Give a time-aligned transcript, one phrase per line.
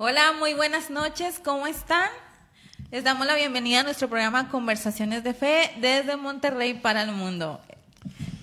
[0.00, 2.08] Hola, muy buenas noches, ¿cómo están?
[2.92, 7.60] Les damos la bienvenida a nuestro programa Conversaciones de Fe desde Monterrey para el mundo.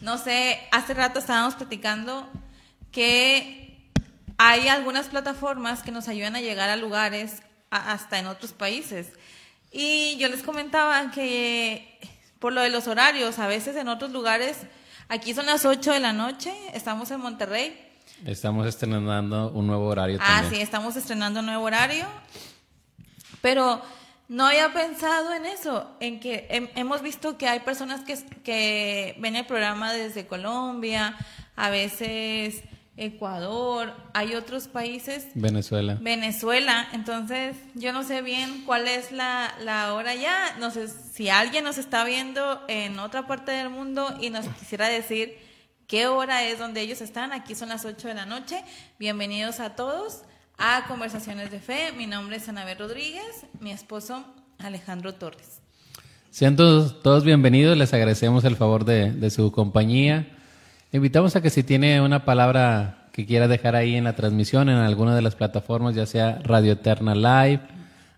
[0.01, 2.29] No sé, hace rato estábamos platicando
[2.91, 3.89] que
[4.37, 9.13] hay algunas plataformas que nos ayudan a llegar a lugares hasta en otros países.
[9.71, 12.01] Y yo les comentaba que
[12.39, 14.57] por lo de los horarios, a veces en otros lugares,
[15.07, 17.84] aquí son las 8 de la noche, estamos en Monterrey.
[18.23, 20.19] Estamos estrenando un nuevo horario.
[20.21, 22.05] Ah, sí, estamos estrenando un nuevo horario.
[23.41, 23.81] Pero
[24.27, 29.35] no había pensado en eso, en que hemos visto que hay personas que, que ven
[29.35, 31.15] el programa desde Colombia,
[31.55, 32.63] a veces
[32.97, 35.27] Ecuador, hay otros países.
[35.35, 35.97] Venezuela.
[36.01, 41.29] Venezuela, entonces yo no sé bien cuál es la, la hora ya, no sé si
[41.29, 45.37] alguien nos está viendo en otra parte del mundo y nos quisiera decir
[45.87, 48.63] qué hora es donde ellos están, aquí son las 8 de la noche,
[48.97, 50.21] bienvenidos a todos
[50.57, 51.91] a Conversaciones de Fe.
[51.95, 54.25] Mi nombre es Anabel Rodríguez, mi esposo
[54.57, 55.61] Alejandro Torres.
[56.31, 60.27] Sean todos, bienvenidos, les agradecemos el favor de, su compañía.
[60.91, 64.77] Invitamos a que si tiene una palabra que quiera dejar ahí en la transmisión, en
[64.77, 67.61] alguna de las plataformas, ya sea Radio Eterna Live,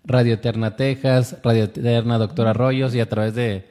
[0.04, 3.68] Radio Eterna Texas, Radio Eterna Doctor Arroyos y a través de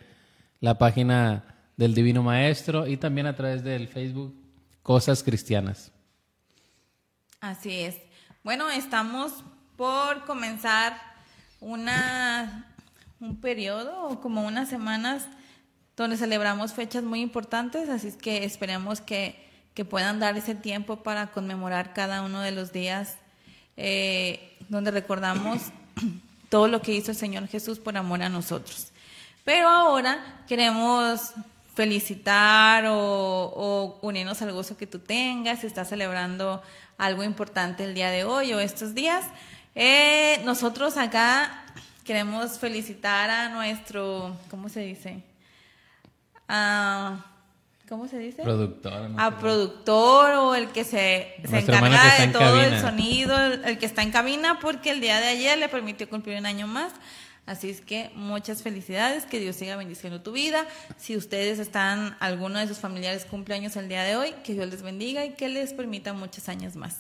[0.61, 1.43] la página
[1.77, 4.35] del Divino Maestro y también a través del Facebook
[4.81, 5.91] Cosas Cristianas.
[7.39, 7.95] Así es.
[8.43, 9.43] Bueno, estamos
[9.77, 10.99] por comenzar
[11.59, 12.73] una,
[13.19, 15.27] un periodo, como unas semanas,
[15.95, 20.97] donde celebramos fechas muy importantes, así es que esperemos que, que puedan dar ese tiempo
[21.03, 23.17] para conmemorar cada uno de los días
[23.77, 25.61] eh, donde recordamos
[26.49, 28.91] todo lo que hizo el Señor Jesús por amor a nosotros.
[29.43, 31.33] Pero ahora queremos
[31.77, 36.63] felicitar o, o, unirnos al gozo que tú tengas, si estás celebrando
[36.97, 39.25] algo importante el día de hoy o estos días.
[39.75, 41.65] Eh, nosotros acá
[42.03, 45.21] queremos felicitar a nuestro, ¿cómo se dice?
[46.47, 47.23] A,
[47.87, 48.41] ¿Cómo se dice?
[48.41, 49.11] Productor.
[49.15, 54.01] a productor o el que se, se encarga de todo el sonido, el que está
[54.01, 56.91] en cabina, porque el día de ayer le permitió cumplir un año más.
[57.47, 60.67] Así es que muchas felicidades, que Dios siga bendiciendo tu vida.
[60.97, 64.81] Si ustedes están, alguno de sus familiares cumpleaños el día de hoy, que Dios les
[64.81, 66.97] bendiga y que les permita muchos años más.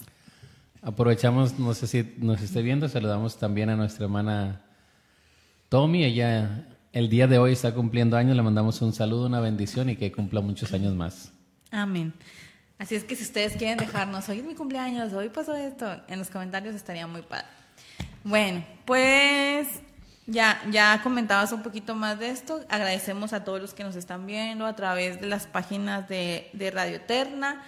[0.81, 4.61] Aprovechamos, no sé si nos esté viendo, saludamos también a nuestra hermana
[5.67, 6.05] Tommy.
[6.05, 9.97] Ella el día de hoy está cumpliendo años, le mandamos un saludo, una bendición y
[9.97, 11.33] que cumpla muchos años más.
[11.71, 12.13] Amén.
[12.77, 16.19] Así es que si ustedes quieren dejarnos, hoy es mi cumpleaños, hoy pasó esto, en
[16.19, 17.47] los comentarios estaría muy padre.
[18.23, 19.67] Bueno, pues
[20.27, 22.63] ya, ya comentabas un poquito más de esto.
[22.69, 26.69] Agradecemos a todos los que nos están viendo a través de las páginas de, de
[26.69, 27.63] Radio Eterna,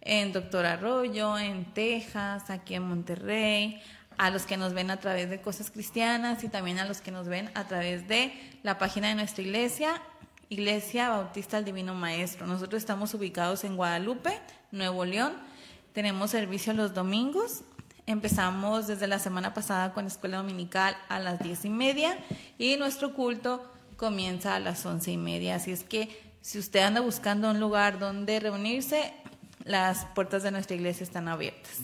[0.00, 3.82] en Doctor Arroyo, en Texas, aquí en Monterrey,
[4.16, 7.10] a los que nos ven a través de Cosas Cristianas y también a los que
[7.10, 10.00] nos ven a través de la página de nuestra iglesia,
[10.48, 12.46] Iglesia Bautista al Divino Maestro.
[12.46, 14.38] Nosotros estamos ubicados en Guadalupe,
[14.70, 15.32] Nuevo León.
[15.92, 17.62] Tenemos servicio los domingos
[18.08, 22.16] Empezamos desde la semana pasada con escuela dominical a las diez y media
[22.56, 25.56] y nuestro culto comienza a las once y media.
[25.56, 26.08] Así es que
[26.40, 29.12] si usted anda buscando un lugar donde reunirse,
[29.64, 31.80] las puertas de nuestra iglesia están abiertas.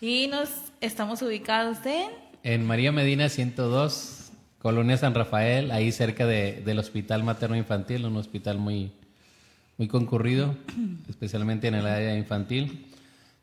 [0.00, 0.48] Y nos
[0.80, 2.08] estamos ubicados en...
[2.42, 8.16] En María Medina 102, Colonia San Rafael, ahí cerca de, del Hospital Materno Infantil, un
[8.16, 8.92] hospital muy,
[9.76, 10.56] muy concurrido,
[11.10, 12.86] especialmente en el área infantil.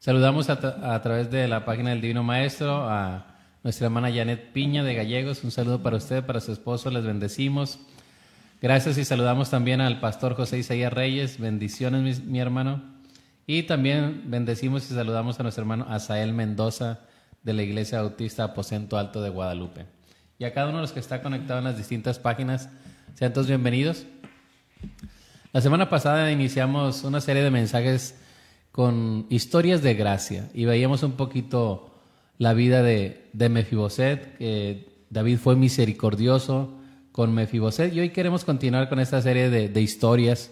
[0.03, 4.95] Saludamos a, través de la página del Divino Maestro a nuestra hermana Janet Piña de
[4.95, 5.45] Gallegos.
[5.45, 7.79] Un saludo para usted, para su esposo, les bendecimos.
[8.61, 11.39] Gracias y saludamos también al pastor José Isaías Reyes.
[11.39, 12.83] Bendiciones, mi, hermano.
[13.47, 16.99] Y también bendecimos y saludamos a nuestro hermano Asael Mendoza
[17.41, 19.85] de la Iglesia Bautista Aposento Alto de Guadalupe.
[20.37, 22.67] Y a cada uno de los que está conectado en las distintas páginas,
[23.13, 24.05] sean todos bienvenidos.
[25.53, 28.15] La semana pasada iniciamos una serie de mensajes
[28.73, 30.49] con historias de gracia.
[30.51, 31.91] Y veíamos un poquito
[32.39, 36.73] la vida de, de Mefiboset, que David fue misericordioso
[37.11, 37.93] con Mefiboset.
[37.93, 40.49] Y hoy queremos continuar con esta serie de, de historias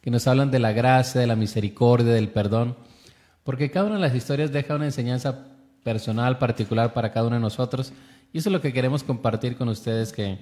[0.00, 2.76] que nos hablan de la gracia, de la misericordia, del perdón,
[3.44, 5.46] porque cada una de las historias deja una enseñanza
[5.84, 7.92] personal, particular para cada uno de nosotros.
[8.32, 10.38] Y eso es lo que queremos compartir con ustedes, que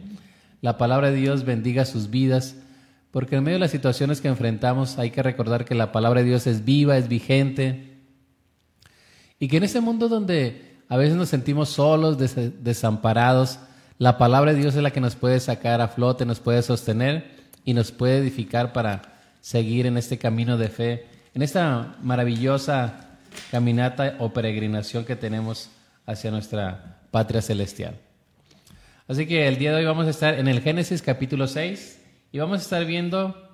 [0.62, 2.56] la palabra de Dios bendiga sus vidas
[3.10, 6.28] porque en medio de las situaciones que enfrentamos hay que recordar que la palabra de
[6.28, 7.98] Dios es viva, es vigente.
[9.38, 13.58] Y que en ese mundo donde a veces nos sentimos solos, desamparados,
[13.98, 17.30] la palabra de Dios es la que nos puede sacar a flote, nos puede sostener
[17.64, 19.02] y nos puede edificar para
[19.40, 23.18] seguir en este camino de fe, en esta maravillosa
[23.50, 25.70] caminata o peregrinación que tenemos
[26.06, 27.96] hacia nuestra patria celestial.
[29.08, 31.99] Así que el día de hoy vamos a estar en el Génesis capítulo 6
[32.32, 33.48] y vamos a estar viendo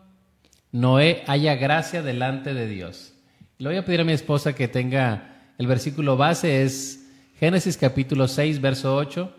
[0.72, 3.14] Noé haya gracia delante de Dios.
[3.58, 7.06] Le voy a pedir a mi esposa que tenga el versículo base, es
[7.40, 9.34] Génesis capítulo 6, verso 8.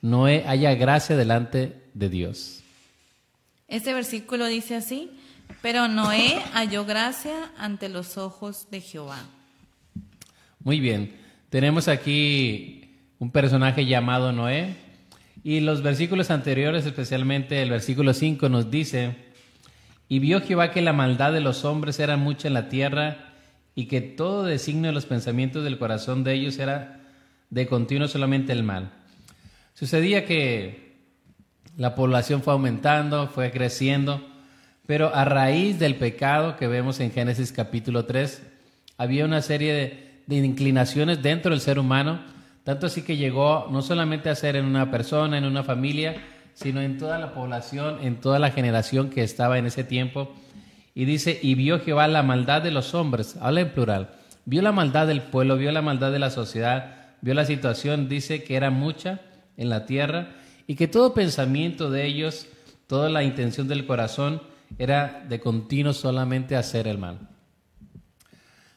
[0.00, 2.64] Noé haya gracia delante de Dios.
[3.68, 5.10] Este versículo dice así,
[5.60, 9.24] pero Noé halló gracia ante los ojos de Jehová.
[10.58, 11.14] Muy bien,
[11.50, 14.74] tenemos aquí un personaje llamado Noé
[15.44, 19.16] y los versículos anteriores, especialmente el versículo 5, nos dice,
[20.08, 23.32] y vio Jehová que la maldad de los hombres era mucha en la tierra
[23.74, 27.00] y que todo designio de los pensamientos del corazón de ellos era
[27.50, 28.92] de continuo solamente el mal.
[29.74, 30.96] Sucedía que
[31.76, 34.24] la población fue aumentando, fue creciendo,
[34.86, 38.42] pero a raíz del pecado que vemos en Génesis capítulo 3,
[38.98, 42.20] había una serie de, de inclinaciones dentro del ser humano,
[42.64, 46.16] tanto así que llegó no solamente a ser en una persona, en una familia,
[46.54, 50.32] sino en toda la población, en toda la generación que estaba en ese tiempo.
[50.94, 54.10] Y dice, y vio Jehová la maldad de los hombres, habla en plural,
[54.44, 58.44] vio la maldad del pueblo, vio la maldad de la sociedad, vio la situación, dice
[58.44, 59.20] que era mucha
[59.56, 60.34] en la tierra
[60.66, 62.46] y que todo pensamiento de ellos,
[62.86, 64.42] toda la intención del corazón
[64.78, 67.28] era de continuo solamente hacer el mal.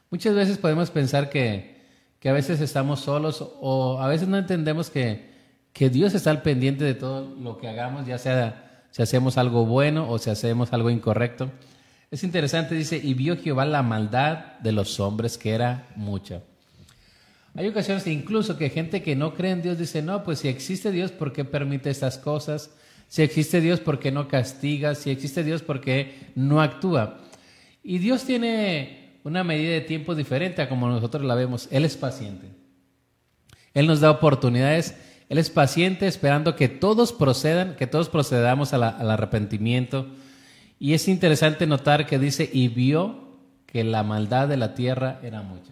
[0.09, 1.74] Muchas veces podemos pensar que,
[2.25, 5.29] que a veces estamos solos o a veces no entendemos que,
[5.71, 9.67] que Dios está al pendiente de todo lo que hagamos, ya sea si hacemos algo
[9.67, 11.51] bueno o si hacemos algo incorrecto.
[12.09, 16.41] Es interesante, dice, y vio Jehová la maldad de los hombres, que era mucha.
[17.53, 20.91] Hay ocasiones incluso que gente que no cree en Dios dice, no, pues si existe
[20.91, 22.71] Dios, ¿por qué permite estas cosas?
[23.07, 24.95] Si existe Dios, ¿por qué no castiga?
[24.95, 27.19] Si existe Dios, ¿por qué no actúa?
[27.83, 31.67] Y Dios tiene una medida de tiempo diferente a como nosotros la vemos.
[31.71, 32.47] Él es paciente.
[33.73, 34.95] Él nos da oportunidades.
[35.27, 40.07] Él es paciente esperando que todos procedan, que todos procedamos al arrepentimiento,
[40.77, 45.41] y es interesante notar que dice, y vio que la maldad de la tierra era
[45.41, 45.71] mucha.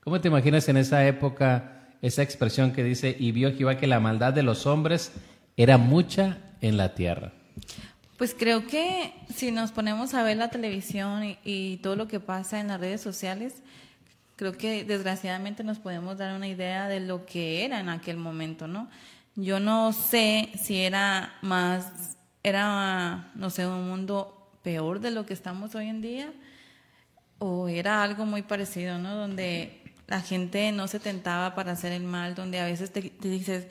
[0.00, 3.98] ¿Cómo te imaginas en esa época esa expresión que dice, y vio Jehová que la
[3.98, 5.12] maldad de los hombres
[5.56, 7.32] era mucha en la tierra?
[8.16, 12.60] Pues creo que si nos ponemos a ver la televisión y, todo lo que pasa
[12.60, 13.54] en las redes sociales,
[14.36, 18.66] creo que desgraciadamente nos podemos dar una idea de lo que era en aquel momento,
[18.66, 18.88] ¿no?
[19.34, 25.34] Yo no sé si era más era, no sé, un mundo peor de lo que
[25.34, 26.32] estamos hoy en día
[27.38, 29.16] o era algo muy parecido, ¿no?
[29.16, 33.66] Donde la gente no se tentaba para hacer el mal, donde a veces te, dices,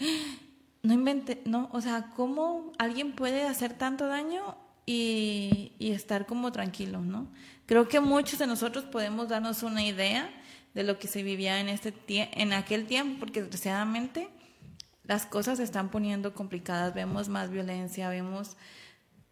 [0.86, 6.52] no invente, no, o sea, ¿cómo alguien puede hacer tanto daño y, y, estar como
[6.52, 7.28] tranquilo, ¿no?
[7.66, 10.30] Creo que muchos de nosotros podemos darnos una idea
[10.76, 14.30] de lo que se vivía en, este en aquel tiempo, porque desgraciadamente
[15.04, 18.58] las cosas se están poniendo complicadas, vemos más violencia, vemos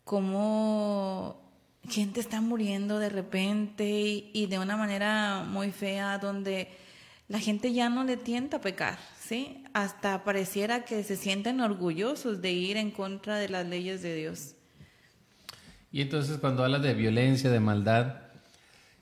[0.03, 1.41] cómo
[1.89, 3.85] gente está muriendo de repente
[4.33, 6.69] y, de una manera muy fea donde
[7.27, 8.97] la gente ya no le tienta a pecar,
[9.73, 14.55] Hasta pareciera que se sienten orgullosos de ir en contra de las leyes de Dios.
[15.91, 18.17] Y entonces cuando habla de violencia, de maldad,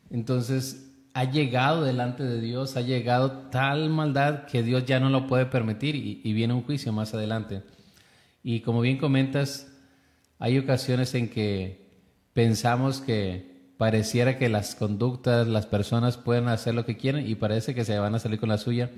[0.09, 5.27] entonces ha llegado delante de Dios, ha llegado tal maldad que Dios ya no lo
[5.27, 7.63] puede permitir y, viene un juicio más adelante.
[8.43, 9.67] Y como bien comentas,
[10.39, 11.89] hay ocasiones en que
[12.33, 17.75] pensamos que pareciera que las conductas, las personas pueden hacer lo que quieren y parece
[17.75, 18.89] que se van a salir con la suya.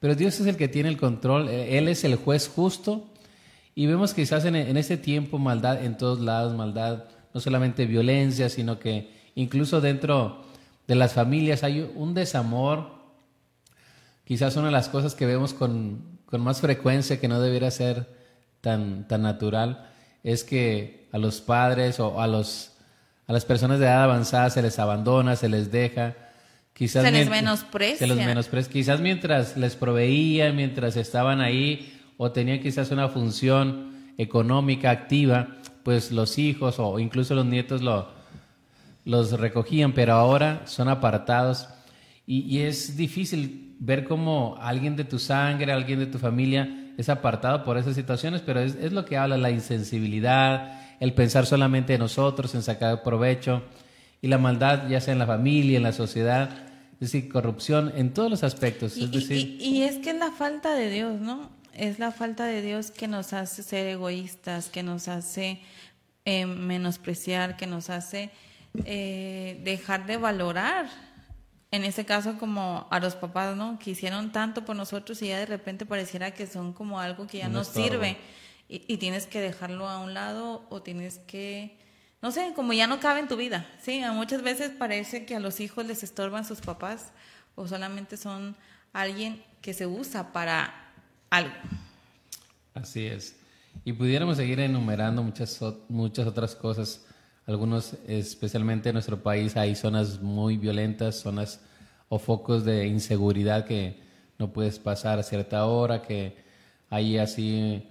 [0.00, 3.06] Pero Dios es el que tiene el control, e, Él es el juez justo
[3.74, 8.48] y vemos quizás en, en este tiempo maldad en todos lados, maldad, no solamente violencia,
[8.48, 10.46] sino que incluso dentro
[10.86, 12.90] de las familias, hay un desamor.
[14.24, 18.06] Quizás una de las cosas que vemos con, más frecuencia que no debería ser
[18.60, 19.90] tan, tan natural
[20.22, 22.72] es que a los padres o a, los,
[23.26, 26.14] a las personas de edad avanzada se les abandona, se les deja.
[26.76, 28.06] Quizás se les menosprecia.
[28.06, 28.70] Se les menosprecia.
[28.70, 36.12] Quizás mientras les proveían, mientras estaban ahí o tenían quizás una función económica activa, pues
[36.12, 38.08] los hijos o incluso los nietos lo,
[39.06, 41.66] los recogían, pero ahora son apartados
[42.26, 47.64] y, es difícil ver cómo alguien de tu sangre, alguien de tu familia es apartado
[47.64, 52.00] por esas situaciones, pero es, es lo que habla la insensibilidad, el pensar solamente en
[52.00, 53.62] nosotros, en sacar provecho
[54.20, 56.50] y la maldad ya sea en la familia, en la sociedad,
[56.94, 58.96] es decir, corrupción en todos los aspectos.
[58.96, 61.50] Y es, decir, y, es que es la falta de Dios, ¿no?
[61.74, 65.60] Es la falta de Dios que nos hace ser egoístas, que nos hace
[66.24, 68.30] eh, menospreciar, que nos hace
[68.84, 70.86] eh, dejar de valorar
[71.70, 73.78] en este caso como a los papás, ¿no?
[73.78, 77.38] Que hicieron tanto por nosotros y ya de repente pareciera que son como algo que
[77.38, 78.16] ya no sirve
[78.68, 81.78] y, y, tienes que dejarlo a un lado o tienes que,
[82.22, 84.02] no sé, como ya no cabe en tu vida, ¿sí?
[84.12, 87.12] Muchas veces parece que a los hijos les estorban sus papás
[87.54, 88.56] o solamente son
[88.92, 90.72] alguien que se usa para
[91.30, 91.54] algo.
[92.74, 93.36] Así es.
[93.84, 97.04] Y pudiéramos seguir enumerando muchas, muchas otras cosas.
[97.46, 101.60] Algunos, especialmente en nuestro país, hay zonas muy violentas, zonas
[102.08, 104.00] o focos de inseguridad que
[104.38, 106.36] no puedes pasar a cierta hora, que
[106.90, 107.86] hay así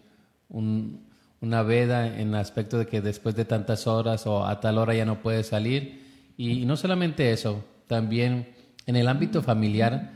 [1.41, 5.05] una veda en aspecto de que después de tantas horas o a tal hora ya
[5.05, 6.33] no puedes salir.
[6.37, 8.53] Y, no solamente eso, también
[8.85, 10.11] en el ámbito familiar,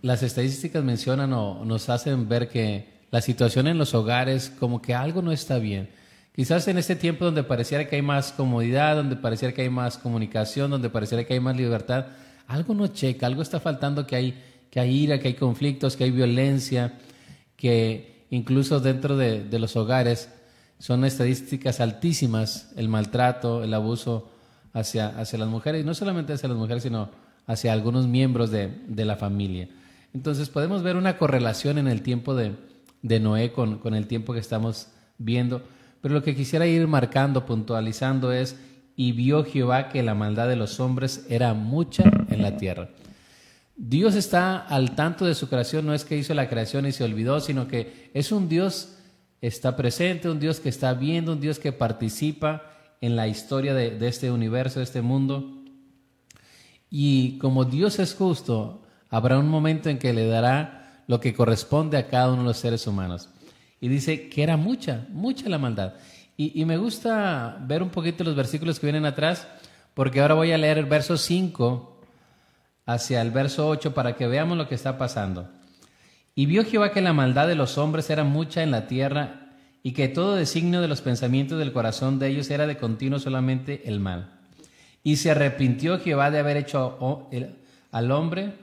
[0.00, 4.94] las estadísticas mencionan o nos hacen ver que la situación en los hogares como que
[4.94, 5.88] algo no está bien.
[6.34, 9.98] Quizás en este tiempo donde pareciera que hay más comodidad, donde pareciera que hay más
[9.98, 12.06] comunicación, donde pareciera que hay más libertad,
[12.48, 16.04] algo no checa, algo está faltando, que hay, que hay ira, que hay conflictos, que
[16.04, 16.94] hay violencia,
[17.56, 20.28] que incluso dentro de, los hogares
[20.78, 24.30] son estadísticas altísimas el maltrato, el abuso
[24.72, 27.10] hacia, hacia las mujeres, y no solamente hacia las mujeres, sino
[27.46, 29.68] hacia algunos miembros de, de la familia.
[30.12, 32.56] Entonces podemos ver una correlación en el tiempo de,
[33.02, 34.88] de Noé con, con el tiempo que estamos
[35.18, 35.62] viendo.
[36.00, 38.56] Pero lo que quisiera ir marcando, puntualizando es,
[38.96, 42.88] y vio Jehová que la maldad de los hombres era mucha en la tierra.
[43.76, 47.04] Dios está al tanto de su creación, no es que hizo la creación y se
[47.04, 48.96] olvidó, sino que es un Dios,
[49.40, 53.98] está presente, un Dios que está viendo, un Dios que participa en la historia de,
[54.06, 55.64] este universo, de este mundo.
[56.88, 61.98] Y como Dios es justo, habrá un momento en que le dará lo que corresponde
[61.98, 63.28] a cada uno de los seres humanos.
[63.80, 65.94] Y dice que era mucha, mucha la maldad.
[66.36, 69.46] Y, me gusta ver un poquito los versículos que vienen atrás,
[69.94, 71.93] porque ahora voy a leer el verso 5
[72.86, 75.48] hacia el verso 8 para que veamos lo que está pasando.
[76.34, 79.92] Y vio Jehová que la maldad de los hombres era mucha en la tierra y
[79.92, 84.00] que todo designio de los pensamientos del corazón de ellos era de continuo solamente el
[84.00, 84.32] mal.
[85.02, 87.28] Y se arrepintió Jehová de haber hecho
[87.92, 88.54] al hombre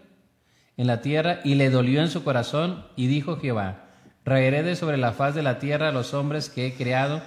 [0.78, 3.86] en la tierra y le dolió en su corazón y dijo Jehová,
[4.26, 7.22] raeré de sobre la faz de la tierra a los hombres que he creado,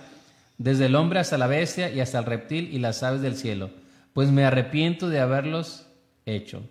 [0.59, 3.71] desde el hombre hasta la bestia y hasta el reptil y las aves del cielo,
[4.13, 5.87] pues me arrepiento de haberlos
[6.27, 6.63] hecho.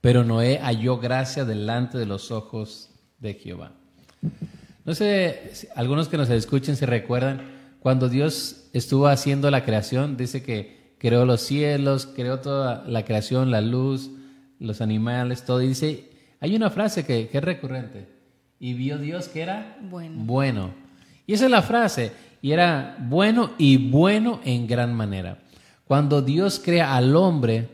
[0.00, 3.72] Pero Noé halló gracia delante de los ojos de Jehová.
[4.84, 7.42] No sé, algunos que nos escuchen se recuerdan,
[7.80, 13.50] cuando Dios estuvo haciendo la creación, dice que creó los cielos, creó toda la creación,
[13.50, 14.10] la luz,
[14.58, 15.62] los animales, todo.
[15.62, 18.06] Y dice, hay una frase que, es recurrente.
[18.58, 20.24] Y vio Dios que era bueno.
[20.24, 20.74] bueno.
[21.26, 22.12] Y esa es la frase.
[22.42, 25.38] Y era bueno y bueno en gran manera.
[25.84, 27.68] Cuando Dios crea al hombre,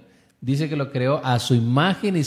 [0.46, 2.20] dice que lo creó a su imagen y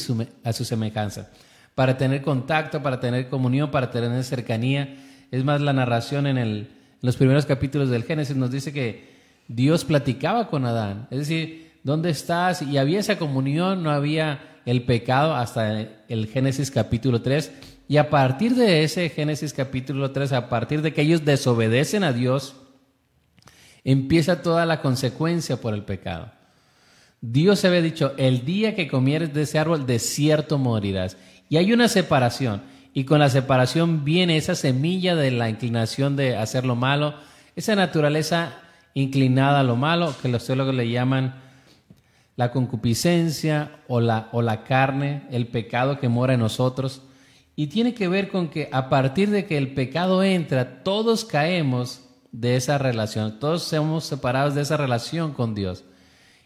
[0.43, 1.29] a su semejanza.
[1.73, 4.97] Para tener contacto, para tener comunión, para tener cercanía.
[5.31, 6.67] Es más, la narración en, en
[7.01, 9.07] los primeros capítulos del Génesis nos dice que
[9.47, 11.07] Dios platicaba con Adán.
[11.11, 12.61] Es decir, ¿dónde estás?
[12.61, 17.53] Y había esa comunión, no había el pecado hasta el Génesis capítulo 3.
[17.87, 22.11] Y a partir de ese Génesis capítulo 3, a partir de que ellos desobedecen a
[22.11, 22.57] Dios,
[23.85, 26.33] empieza toda la consecuencia por el pecado.
[27.21, 31.17] Dios había dicho, el día que comieres de ese árbol, de cierto morirás.
[31.49, 32.61] Y hay una separación.
[32.93, 37.15] Y con la separación viene esa semilla de la inclinación de hacer lo malo,
[37.55, 38.53] esa naturaleza
[38.93, 41.35] inclinada a lo malo, que los teólogos le llaman
[42.35, 47.01] la concupiscencia o la, o la carne, el pecado que mora en nosotros.
[47.55, 52.01] Y tiene que ver con que a partir de que el pecado entra, todos caemos
[52.31, 55.83] de esa relación, todos somos separados de esa relación con Dios.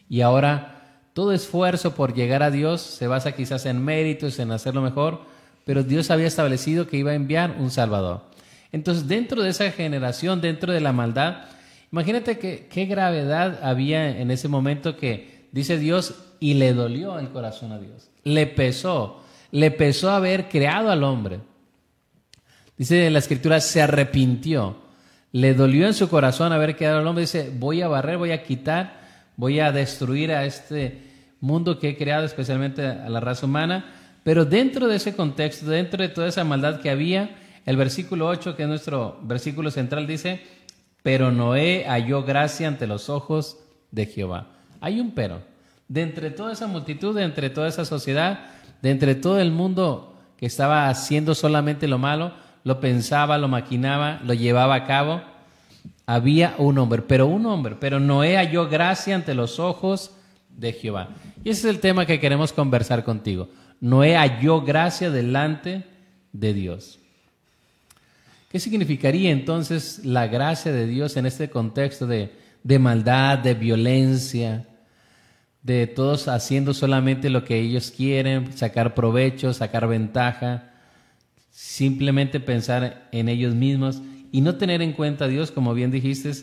[0.09, 4.81] Y ahora todo esfuerzo por llegar a Dios se basa quizás en méritos, en hacerlo
[4.81, 5.21] mejor,
[5.65, 8.21] pero Dios había establecido que iba a enviar un Salvador.
[8.71, 11.45] Entonces, dentro de esa generación, dentro de la maldad,
[11.91, 17.71] imagínate qué gravedad había en ese momento que dice Dios, y le dolió el corazón
[17.71, 18.09] a Dios.
[18.25, 21.39] Le pesó, le pesó haber creado al hombre.
[22.77, 24.75] Dice en la escritura, se arrepintió.
[25.31, 27.21] Le dolió en su corazón haber creado al hombre.
[27.21, 29.02] Dice, voy a barrer, voy a quitar,
[29.35, 31.01] voy a destruir a este
[31.39, 33.85] mundo que he creado, especialmente a la raza humana.
[34.23, 37.35] Pero dentro de ese contexto, dentro de toda esa maldad que había,
[37.65, 40.41] el versículo 8, que es nuestro versículo central, dice,
[41.01, 43.57] pero Noé halló gracia ante los ojos
[43.91, 44.47] de Jehová.
[44.79, 45.41] Hay un pero.
[45.87, 48.45] De entre toda esa multitud, de entre toda esa sociedad,
[48.81, 54.21] de entre todo el mundo que estaba haciendo solamente lo malo, lo pensaba, lo maquinaba,
[54.23, 55.21] lo llevaba a cabo,
[56.05, 60.11] había un hombre, pero un hombre, pero Noé halló gracia ante los ojos
[60.49, 61.09] de Jehová.
[61.43, 63.49] Y ese es el tema que queremos conversar contigo.
[63.79, 65.83] Noé halló gracia delante
[66.31, 66.99] de Dios.
[68.49, 72.33] ¿Qué significaría entonces la gracia de Dios en este contexto de,
[72.63, 74.67] de maldad, de violencia,
[75.63, 80.71] de todos haciendo solamente lo que ellos quieren, sacar provecho, sacar ventaja,
[81.49, 84.01] simplemente pensar en ellos mismos
[84.33, 86.33] y no tener en cuenta a Dios, como bien dijiste,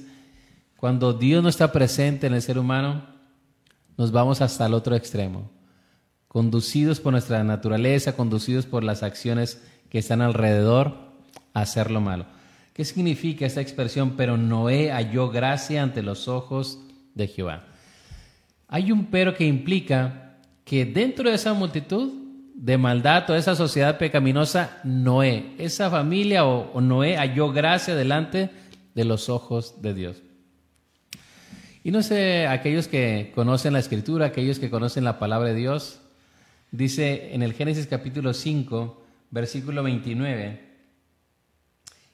[0.76, 3.04] cuando Dios no está presente en el ser humano,
[3.96, 5.50] nos vamos hasta el otro extremo,
[6.28, 11.10] conducidos por nuestra naturaleza, conducidos por las acciones que están alrededor,
[11.52, 12.26] a hacer lo malo.
[12.74, 14.12] ¿Qué significa esta expresión?
[14.16, 16.78] Pero Noé halló gracia ante los ojos
[17.16, 17.64] de Jehová.
[18.68, 22.19] Hay un pero que implica que dentro de esa multitud
[22.54, 28.50] de maldad, toda esa sociedad pecaminosa, Noé, esa familia o, Noé halló gracia delante
[28.94, 30.22] de los ojos de Dios.
[31.82, 36.00] Y no sé, aquellos que conocen la escritura, aquellos que conocen la palabra de Dios,
[36.70, 40.68] dice en el Génesis capítulo 5, versículo 29,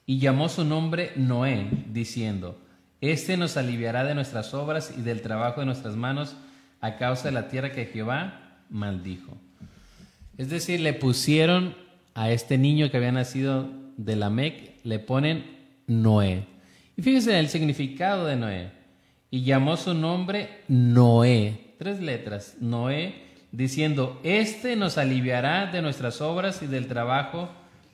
[0.07, 2.61] y llamó su nombre Noé, diciendo,
[3.01, 6.37] Este nos aliviará de nuestras obras y del trabajo de nuestras manos
[6.81, 9.37] a causa de la tierra que Jehová maldijo.
[10.39, 11.75] Es decir, le pusieron
[12.15, 15.45] a este niño que había nacido de la Mec, le ponen
[15.87, 16.47] Noé.
[16.97, 18.71] Y fíjense el significado de Noé
[19.31, 26.63] y llamó su nombre Noé, tres letras, Noé, diciendo, este nos aliviará de nuestras obras
[26.63, 27.51] y del trabajo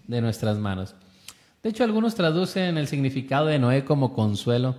[0.07, 0.95] de nuestras manos.
[1.63, 4.77] De hecho, algunos traducen el significado de Noé como consuelo.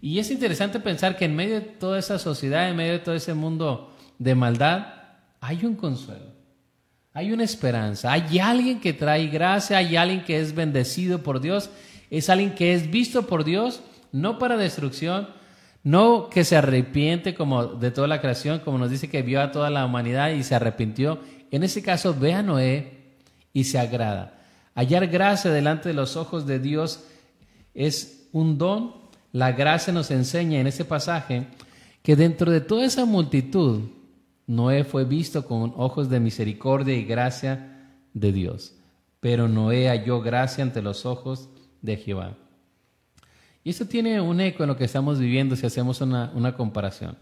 [0.00, 3.14] Y es interesante pensar que en medio de toda esa sociedad, en medio de todo
[3.14, 4.86] ese mundo de maldad,
[5.40, 6.31] hay un consuelo,
[7.14, 11.70] hay una esperanza, hay alguien que trae gracia, hay alguien que es bendecido por Dios,
[12.10, 15.28] es alguien que es visto por Dios, no para destrucción,
[15.84, 19.50] no que se arrepiente como de toda la creación, como nos dice que vio a
[19.50, 21.20] toda la humanidad y se arrepintió.
[21.50, 22.92] En ese caso ve a Noé
[23.52, 24.38] y se agrada.
[24.74, 27.04] Hallar gracia delante de los ojos de Dios
[27.74, 28.94] es un don.
[29.32, 31.46] La gracia nos enseña en ese pasaje
[32.02, 33.82] que dentro de toda esa multitud,
[34.46, 38.74] Noé fue visto con ojos de misericordia y gracia de Dios.
[39.20, 41.48] Pero Noé halló gracia ante los ojos
[41.80, 42.36] de Jehová.
[43.64, 47.16] Y eso tiene un eco en lo que estamos viviendo si hacemos una, una comparación.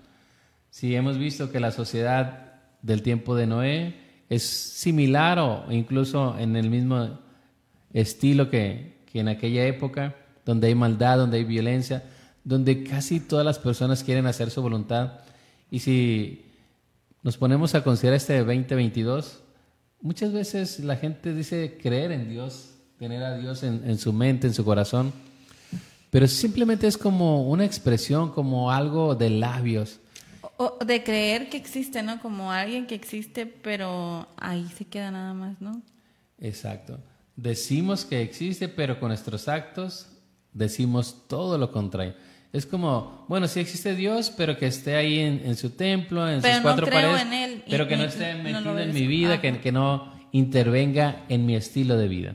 [0.70, 3.94] Si hemos visto que la sociedad del tiempo de Noé
[4.28, 7.18] es similar o incluso en el mismo
[7.92, 10.14] estilo que, que en aquella época,
[10.46, 12.04] donde hay maldad, donde hay violencia,
[12.44, 15.20] donde casi todas las personas quieren hacer su voluntad.
[15.70, 16.49] Y si
[17.22, 19.42] nos ponemos a considerar este 2022,
[20.00, 24.46] muchas veces la gente dice creer en Dios, tener a Dios en, en su mente,
[24.46, 25.12] en su corazón
[26.10, 30.00] pero simplemente es como una expresión, como algo de labios.
[30.56, 32.20] O de creer que existe, ¿no?
[32.20, 35.80] Como alguien que existe, pero ahí se queda nada más, ¿no?
[36.40, 36.98] Exacto.
[37.36, 40.08] Decimos que existe, pero con nuestros actos
[40.52, 42.14] decimos todo lo contrario.
[42.52, 46.50] Es como, bueno, sí existe Dios, pero que esté ahí en, su templo, en sus
[46.62, 50.12] cuatro paredes, en él, pero que no esté metido en mi vida, que, que no
[50.32, 52.34] intervenga en mi estilo de vida.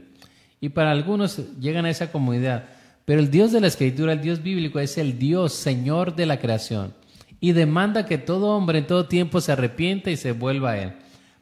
[0.62, 2.70] Y para algunos llegan a esa comunidad
[3.06, 6.40] pero el Dios de la Escritura, el Dios bíblico, es el Dios, Señor de la
[6.40, 6.94] creación,
[7.40, 10.94] y demanda que todo hombre en todo tiempo se arrepienta y se vuelva a Él.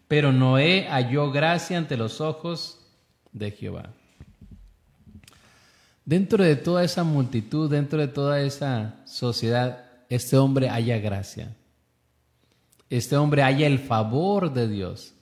[0.10, 2.80] Pero Noé halló gracia ante los ojos
[3.32, 3.90] de Jehová.
[6.06, 11.56] Dentro de toda esa multitud, dentro de toda esa sociedad, este hombre haya gracia.
[12.90, 15.14] Este hombre haya el favor de Dios.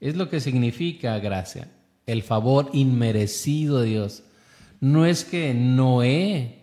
[0.00, 1.68] Es lo que significa gracia,
[2.04, 4.22] el favor inmerecido de Dios
[4.80, 6.62] no es que Noé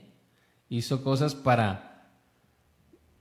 [0.70, 2.10] hizo cosas para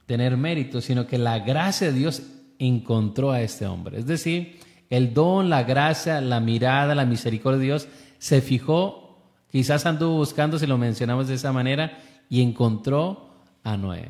[0.07, 2.23] tener mérito, sino que la gracia de Dios
[2.59, 3.99] encontró a este hombre.
[3.99, 9.02] Es decir, el don, la gracia, la mirada, la misericordia de Dios se fijó,
[9.53, 11.99] quizás anduvo buscando, si lo mencionamos de esa manera,
[12.31, 14.09] y encontró a Noé.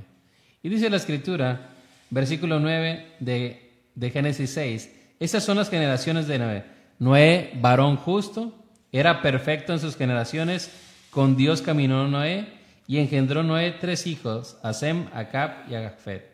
[0.63, 1.71] Y dice la escritura,
[2.11, 6.65] versículo 9 de, de Génesis 6, esas son las generaciones de Noé.
[7.01, 8.55] Noé, varón justo,
[8.93, 10.71] era perfecto en sus generaciones,
[11.11, 12.47] con Dios caminó Noé
[12.87, 15.07] y engendró Noé tres hijos, a Sem,
[15.69, 16.31] y a Jafet.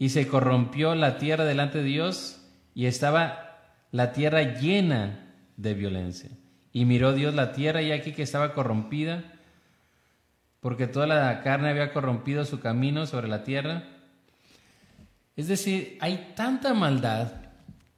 [0.00, 2.40] Y se corrompió la tierra delante de Dios
[2.74, 6.30] y estaba la tierra llena de violencia.
[6.72, 9.24] Y miró Dios la tierra y aquí que estaba corrompida,
[10.60, 13.84] porque toda la carne había corrompido su camino sobre la tierra.
[15.36, 17.32] Es decir, hay tanta maldad,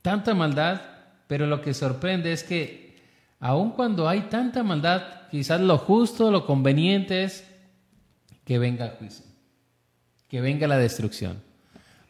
[0.02, 0.80] tanta maldad,
[1.26, 2.90] pero lo que sorprende es que
[3.40, 7.44] Aun cuando hay tanta maldad, quizás lo justo, lo conveniente es
[8.44, 9.24] que venga juicio,
[10.28, 11.42] que venga la destrucción.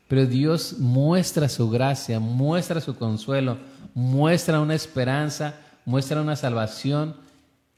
[0.08, 3.58] Pero Dios muestra su gracia, muestra su consuelo,
[3.94, 5.54] muestra una esperanza,
[5.90, 7.16] muestra una salvación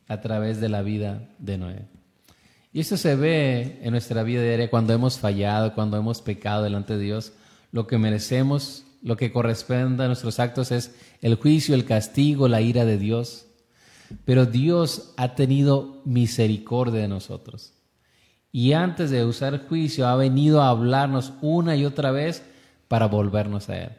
[0.07, 1.87] a través de la vida de Noé.
[2.73, 6.97] Y esto se ve en nuestra vida diaria cuando hemos fallado, cuando hemos pecado delante
[6.97, 7.33] de Dios.
[7.71, 12.61] Lo que merecemos, lo que corresponde a nuestros actos es el juicio, el castigo, la
[12.61, 13.47] ira de Dios.
[14.25, 17.73] Pero Dios ha tenido misericordia de nosotros.
[18.53, 22.43] Y antes de usar juicio ha venido a hablarnos una y otra vez
[22.89, 23.91] para volvernos a Él.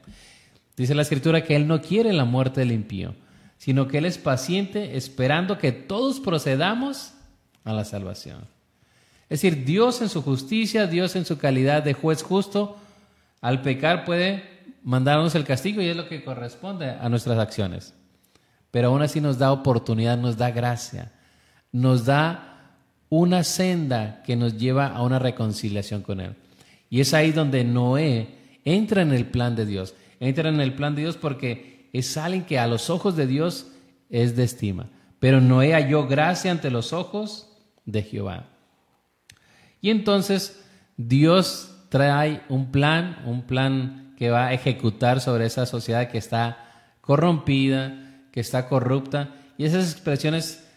[0.78, 3.15] Dice la Escritura que Él no quiere la muerte del impío,
[3.63, 7.13] sino que Él es paciente esperando que todos procedamos
[7.63, 8.41] a la salvación.
[9.30, 12.76] Es decir, Dios en su justicia, Dios en su calidad de juez justo,
[13.39, 14.43] al pecar puede
[14.84, 17.93] mandarnos el castigo y es lo que corresponde a nuestras acciones.
[18.69, 21.13] Pero aún así nos da oportunidad, nos da gracia,
[21.71, 22.76] nos da
[23.08, 26.36] una senda que nos lleva a una reconciliación con Él.
[26.89, 28.28] Y es ahí donde Noé
[28.65, 29.95] entra en el plan de Dios.
[30.19, 33.67] Entra en el plan de Dios porque es alguien que a los ojos de Dios
[34.10, 34.89] es de estima.
[35.19, 37.49] Pero Noé halló gracia ante los ojos
[37.86, 38.49] de Jehová.
[39.79, 40.62] Y entonces
[40.97, 46.91] Dios trae un plan, un plan que va a ejecutar sobre esa sociedad que está
[47.01, 49.36] corrompida, que está corrupta.
[49.58, 50.67] Y esas expresiones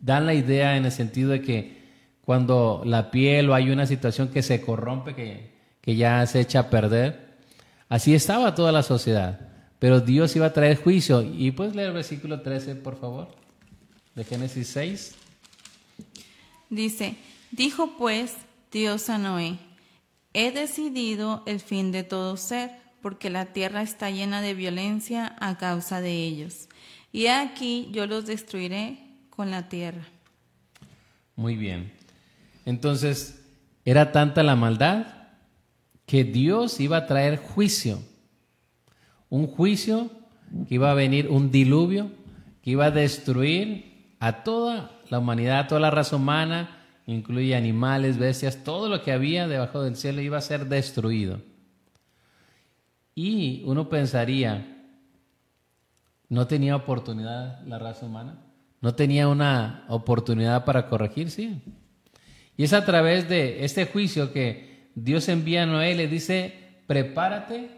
[0.00, 1.76] dan la idea en el sentido de que
[2.20, 6.60] cuando la piel o hay una situación que se corrompe, que, que ya se echa
[6.60, 7.38] a perder,
[7.88, 9.45] así estaba toda la sociedad.
[9.78, 11.22] Pero Dios iba a traer juicio.
[11.22, 13.28] Y puedes leer el versículo 13, por favor,
[14.14, 15.14] de Génesis 6.
[16.70, 17.16] Dice,
[17.50, 18.34] dijo pues
[18.72, 19.58] Dios a Noé,
[20.32, 22.70] he decidido el fin de todo ser,
[23.02, 26.68] porque la tierra está llena de violencia a causa de ellos.
[27.12, 28.98] Y aquí yo los destruiré
[29.30, 30.02] con la tierra.
[31.36, 31.92] Muy bien.
[32.64, 33.42] Entonces,
[33.84, 35.06] era tanta la maldad
[36.06, 38.00] que Dios iba a traer juicio.
[39.28, 40.10] Un juicio
[40.68, 42.10] que iba a venir, un diluvio
[42.62, 48.18] que iba a destruir a toda la humanidad, a toda la raza humana, incluye animales,
[48.18, 51.40] bestias, todo lo que había debajo del cielo iba a ser destruido.
[53.14, 54.66] Y uno pensaría,
[56.28, 58.38] ¿no tenía oportunidad la raza humana?
[58.80, 61.30] ¿No tenía una oportunidad para corregir?
[61.30, 61.62] Sí.
[62.56, 67.75] Y es a través de este juicio que Dios envía a Noé le dice, prepárate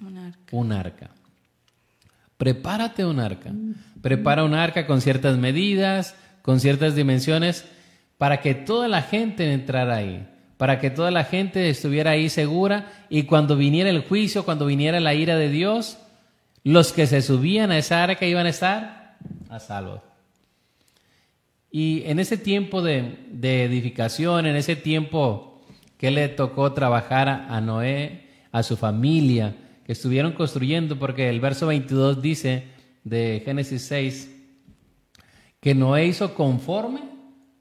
[0.00, 1.10] un arca.
[2.36, 3.52] Prepárate un arca.
[4.02, 7.64] Prepara un arca con ciertas medidas, con ciertas dimensiones
[8.18, 10.26] para que toda la gente entrara ahí,
[10.56, 15.00] para que toda la gente estuviera ahí segura y cuando viniera el juicio, cuando viniera
[15.00, 15.98] la ira de Dios,
[16.62, 19.16] los que se subían a esa arca iban a estar
[19.48, 20.02] a salvo.
[21.70, 25.66] Y en ese tiempo de, edificación, en ese tiempo
[25.98, 31.66] que le tocó trabajar a Noé, a su familia, que estuvieron construyendo, porque el verso
[31.66, 32.64] 22 dice
[33.04, 34.30] de Génesis 6,
[35.60, 37.00] que Noé hizo conforme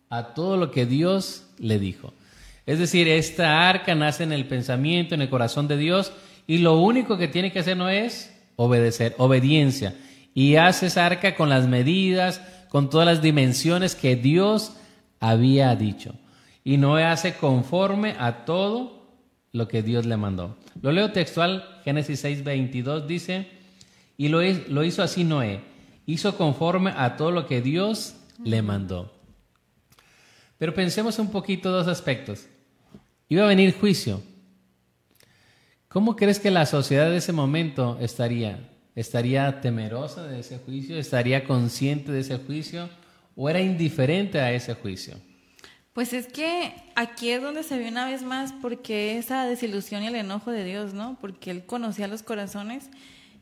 [0.09, 2.13] a todo lo que Dios le dijo.
[2.65, 6.13] Es decir, esta arca nace en el pensamiento, en el corazón de Dios,
[6.47, 9.95] y lo único que tiene que hacer no es obedecer, obediencia.
[10.33, 14.73] Y hace esa arca con las medidas, con todas las dimensiones que Dios
[15.19, 16.15] había dicho.
[16.63, 19.02] Y Noé hace conforme a todo
[19.53, 20.57] lo que Dios le mandó.
[20.81, 23.47] Lo leo textual, Génesis 6, 22 dice,
[24.17, 25.61] y lo, lo hizo así Noé,
[26.05, 29.13] hizo conforme a todo lo que Dios le mandó.
[30.57, 32.47] Pero pensemos un poquito dos aspectos.
[33.29, 34.21] Iba a venir juicio.
[35.87, 38.71] ¿Cómo crees que la sociedad de ese momento estaría?
[38.95, 40.97] ¿Estaría temerosa de ese juicio?
[40.97, 42.89] ¿Estaría consciente de ese juicio?
[43.35, 45.15] ¿O era indiferente a ese juicio?
[45.93, 50.07] Pues es que aquí es donde se ve una vez más porque esa desilusión y
[50.07, 51.17] el enojo de Dios, ¿no?
[51.21, 52.89] Porque Él conocía los corazones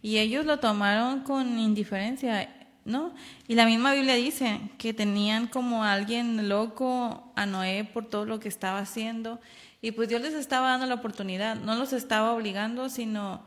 [0.02, 2.50] y ellos lo tomaron con indiferencia.
[2.84, 3.14] ¿no?
[3.48, 8.40] Y la misma Biblia dice que tenían como alguien loco a Noé por todo lo
[8.40, 9.40] que estaba haciendo.
[9.82, 13.44] Y pues Dios les estaba dando la oportunidad, no los estaba obligando, sino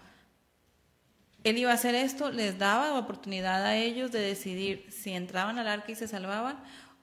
[1.43, 5.59] Él iba a hacer esto, les daba la oportunidad a ellos de decidir si entraban
[5.59, 6.57] al arca y se salvaban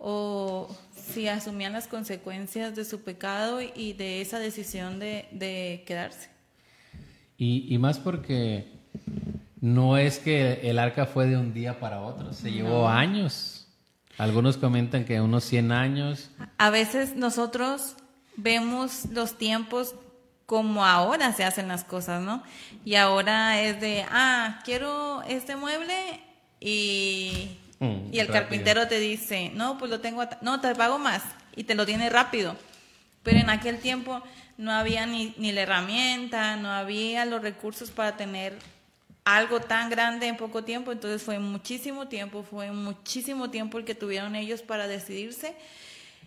[0.03, 6.29] o si asumían las consecuencias de su pecado y de esa decisión de, quedarse.
[7.37, 8.67] Y, y más porque
[9.61, 13.67] no es que el arca fue de un día para otro, se llevó años.
[14.17, 16.31] Algunos comentan que unos 100 años.
[16.57, 17.95] A veces nosotros
[18.35, 19.95] vemos los tiempos
[20.45, 22.43] como ahora se hacen las cosas, ¿no?
[22.83, 26.19] Y ahora es de, ah, quiero este mueble
[26.59, 31.21] y, mm, y el carpintero te dice, no, pues lo tengo, no, te pago más
[31.55, 32.55] y te lo tiene rápido.
[33.23, 34.23] Pero en aquel tiempo
[34.57, 38.57] no había ni, ni la herramienta, no había los recursos para tener
[39.23, 43.95] algo tan grande en poco tiempo, entonces fue muchísimo tiempo, fue muchísimo tiempo el que
[43.95, 45.55] tuvieron ellos para decidirse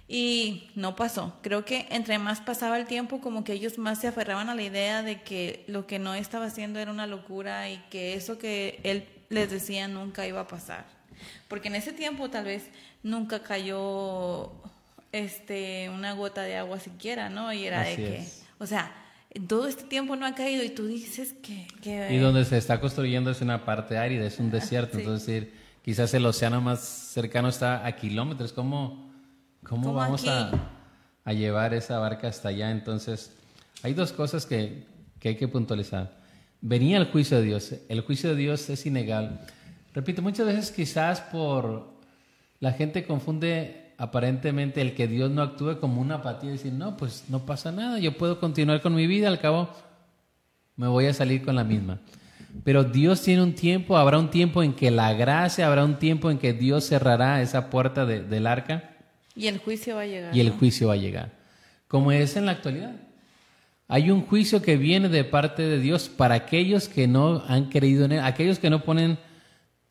[0.06, 1.34] y no pasó.
[1.42, 4.62] Creo que entre más pasaba el tiempo, como que ellos más se aferraban a la
[4.62, 8.80] idea de que lo que no estaba haciendo era una locura y que eso que
[8.84, 10.84] él les decía nunca iba a pasar.
[11.48, 12.68] Porque en ese tiempo tal vez
[13.02, 14.52] nunca cayó
[15.12, 17.52] este una gota de agua siquiera, ¿no?
[17.52, 18.92] Y era de que, o sea,
[19.48, 21.66] todo este tiempo no ha caído y tú dices que...
[22.12, 25.48] y donde se está construyendo es una parte árida, es un desierto, entonces
[25.84, 29.12] quizás el océano más cercano está a kilómetros, ¿cómo,
[29.64, 30.50] cómo vamos a,
[31.24, 32.70] a, llevar esa barca hasta allá?
[32.70, 33.32] Entonces,
[33.82, 34.84] hay dos cosas que,
[35.18, 36.16] que hay que puntualizar.
[36.60, 39.38] Venía el juicio de Dios, el juicio de Dios es innegable.
[39.94, 41.94] Repito, muchas veces quizás por
[42.58, 46.96] la gente confunde aparentemente el que Dios no actúe como una apatía y decir, no,
[46.96, 49.70] pues no pasa nada, yo puedo continuar con mi vida, al cabo
[50.76, 52.00] me voy a salir con la misma.
[52.64, 56.30] Pero Dios tiene un tiempo, habrá un tiempo en que la gracia, habrá un tiempo
[56.30, 58.96] en que Dios cerrará esa puerta del arca.
[59.36, 60.36] Y el juicio va a llegar.
[60.36, 61.32] Y el juicio va a llegar.
[61.86, 62.96] Como es en la actualidad.
[63.86, 68.04] Hay un juicio que viene de parte de Dios para aquellos que no han creído
[68.04, 69.18] en Él, aquellos que no ponen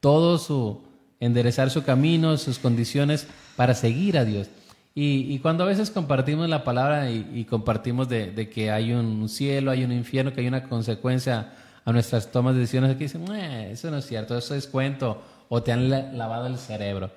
[0.03, 0.81] todo su,
[1.21, 4.49] enderezar su camino, sus condiciones para seguir a Dios.
[4.93, 9.85] Y, cuando a veces compartimos la palabra y, compartimos de, que hay un cielo, hay
[9.85, 11.53] un infierno, que hay una consecuencia
[11.85, 15.63] a nuestras tomas de decisiones, aquí dicen, eso no es cierto, eso es cuento, o
[15.63, 17.09] te han lavado el cerebro.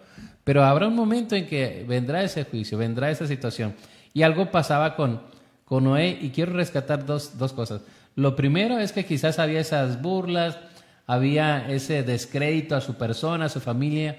[0.44, 3.74] Pero habrá un momento en que vendrá ese juicio, vendrá esa situación.
[4.14, 5.22] Y algo pasaba con,
[5.64, 7.80] con Noé, y quiero rescatar dos, dos cosas.
[8.14, 10.56] Lo primero es que quizás había esas burlas,
[11.06, 14.18] había ese descrédito a su persona, a su familia,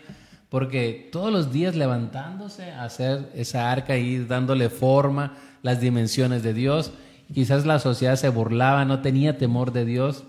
[0.50, 6.54] porque todos los días levantándose a hacer esa arca y dándole forma, las dimensiones de
[6.54, 6.91] Dios,
[7.34, 10.23] quizás la sociedad se burlaba, no tenía temor de Dios.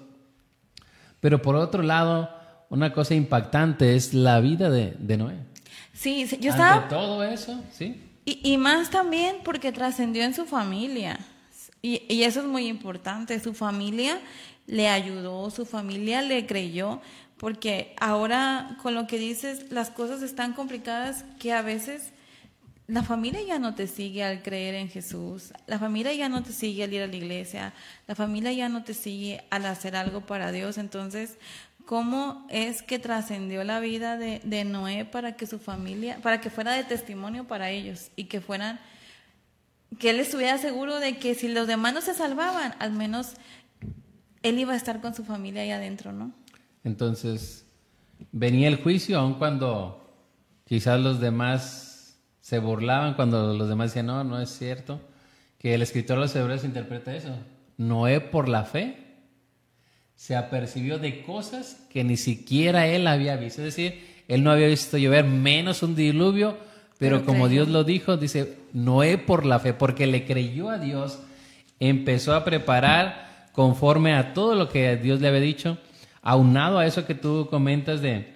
[1.21, 2.29] Pero por otro lado,
[2.71, 5.37] una cosa impactante es la vida de, Noé.
[5.93, 6.89] Sí, yo estaba...
[6.89, 8.05] todo eso, sí.
[8.25, 11.19] Y, más también porque trascendió en su familia.
[11.81, 13.41] Y, y, eso es muy importante.
[13.41, 14.19] Su familia
[14.69, 17.01] le ayudó, su familia le creyó,
[17.39, 22.13] porque ahora con lo que dices, las cosas están complicadas que a veces
[22.87, 26.53] la familia ya no te sigue al creer en Jesús, la familia ya no te
[26.53, 27.73] sigue al ir a la iglesia,
[28.07, 30.79] la familia ya no te sigue al hacer algo para Dios.
[30.79, 31.39] Entonces,
[31.87, 36.51] ¿cómo es que trascendió la vida de, de Noé para que su familia, para que
[36.51, 38.81] fuera de testimonio para ellos y que fueran,
[39.99, 43.35] que él estuviera seguro de que si los demás no se salvaban, al menos
[44.43, 46.33] él iba a estar con su familia ahí adentro, ¿no?
[46.85, 47.67] Entonces,
[48.33, 50.13] venía el juicio, aun cuando
[50.65, 55.01] quizás los demás se burlaban, cuando los demás decían, no, no es cierto,
[55.59, 57.35] que el escritor de los hebreos interpreta eso.
[57.77, 59.09] Noé por la fe
[60.19, 63.63] se apercibió de cosas que ni siquiera él había visto.
[63.63, 66.59] Es decir, él no había visto llover menos un diluvio,
[66.99, 71.21] pero, como Dios lo dijo, dice, Noé por la fe, porque le creyó a Dios,
[71.79, 73.28] empezó a preparar
[73.59, 75.79] conforme a todo lo que Dios le había dicho
[76.23, 78.33] aunado a eso que tú comentas de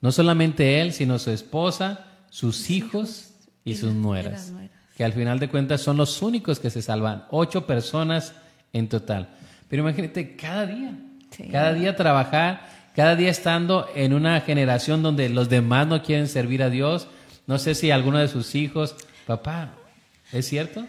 [0.00, 3.34] no solamente él, sino su esposa, sus hijos
[3.66, 4.54] y sus nueras,
[4.96, 8.32] que al final de cuentas son los únicos que se salvan, ocho personas
[8.72, 9.28] en total.
[9.68, 10.94] Pero imagínate, cada día,
[11.52, 16.62] cada día trabajar, cada día estando en una generación donde los demás no quieren servir
[16.62, 17.08] a Dios.
[17.46, 19.74] No sé si alguno de sus hijos, papá,
[20.32, 20.86] ¿es cierto?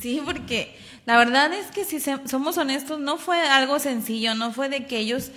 [0.00, 4.68] Sí, porque la verdad es que si somos honestos, no fue algo sencillo, no fue
[4.68, 5.30] de que ellos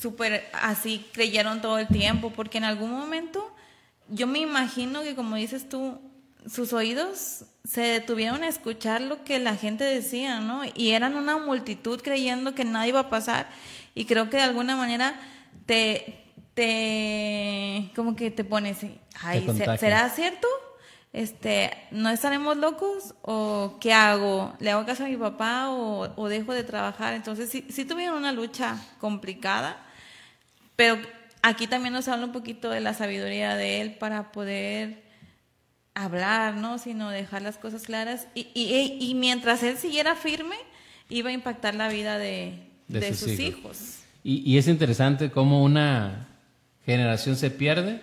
[0.00, 3.54] súper así creyeron todo el tiempo, porque en algún momento
[4.08, 5.98] yo me imagino que como dices tú,
[6.46, 10.62] sus oídos se detuvieron a escuchar lo que la gente decía, ¿no?
[10.74, 13.48] Y eran una multitud creyendo que nada iba a pasar
[13.94, 15.14] y creo que de alguna manera
[15.66, 16.24] te,
[16.54, 18.78] te como que te pones,
[19.20, 19.46] ay,
[19.78, 20.48] ¿será cierto?
[21.12, 23.14] Este, ¿no estaremos locos?
[23.22, 24.54] ¿O qué hago?
[24.60, 27.14] ¿Le hago caso a mi papá o, o dejo de trabajar?
[27.14, 29.76] Entonces sí, sí tuvieron una lucha complicada
[30.76, 30.98] pero
[31.42, 35.02] aquí también nos habla un poquito de la sabiduría de él para poder
[35.94, 36.78] hablar, ¿no?
[36.78, 38.26] Sino dejar las cosas claras.
[38.34, 40.56] Y, y, mientras él siguiera firme,
[41.08, 43.98] iba a impactar la vida de, de, sus, hijos.
[44.24, 46.28] Y, es interesante cómo una
[46.84, 48.02] generación se pierde,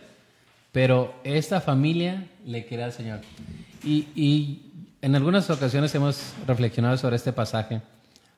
[0.72, 3.22] pero esta familia le quiere al Señor.
[3.84, 7.82] Y, y en algunas ocasiones hemos reflexionado sobre este pasaje,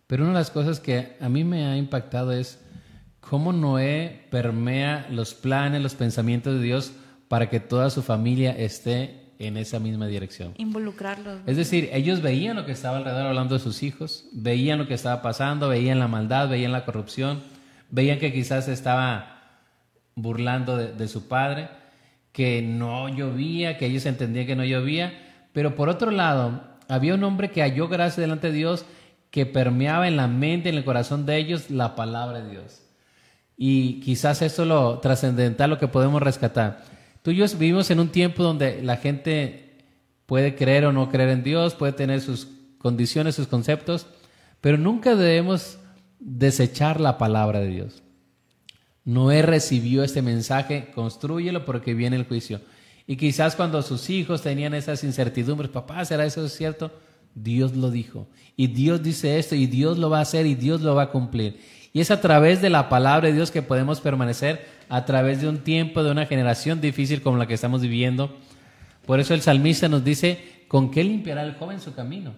[0.08, 2.60] pero una de las cosas que a mí me ha impactado es
[3.20, 6.92] cómo Noé permea los planes, los pensamientos de Dios
[7.28, 10.54] para que toda su familia esté en esa misma dirección.
[10.58, 11.40] Involucrarlos.
[11.48, 14.94] Es decir, ellos veían lo que estaba alrededor hablando de sus hijos, veían lo que
[14.94, 17.42] estaba pasando, veían la maldad, veían la corrupción,
[17.90, 19.60] veían que quizás estaba
[20.16, 21.70] burlando de, de su padre,
[22.32, 25.14] que no llovía, que ellos entendían que no llovía,
[25.54, 28.86] pero por otro lado, había un hombre que halló gracia delante de Dios,
[29.30, 32.82] que permeaba en la mente, en el corazón de ellos, la palabra de Dios.
[33.58, 36.84] Y quizás esto es lo trascendental, lo que podemos rescatar.
[37.22, 39.86] Tú y yo vivimos en un tiempo donde la gente
[40.26, 44.08] puede creer o no creer en Dios, puede tener sus condiciones, sus conceptos,
[44.60, 45.78] pero nunca debemos
[46.20, 48.04] desechar la palabra de Dios.
[49.04, 52.62] Noé recibió este mensaje, construyelo porque viene el juicio.
[53.08, 56.92] Y quizás cuando sus hijos tenían esas incertidumbres, papá, ¿será eso cierto?
[57.34, 58.28] Dios lo dijo.
[58.56, 61.12] Y Dios dice esto y Dios lo va a hacer y Dios lo va a
[61.12, 61.60] cumplir.
[61.94, 65.50] Y es a través de la palabra de Dios que podemos permanecer a través de
[65.50, 68.38] un tiempo, de una generación difícil como la que estamos viviendo.
[69.06, 72.34] Por eso el salmista nos dice, ¿con qué limpiará el joven su camino?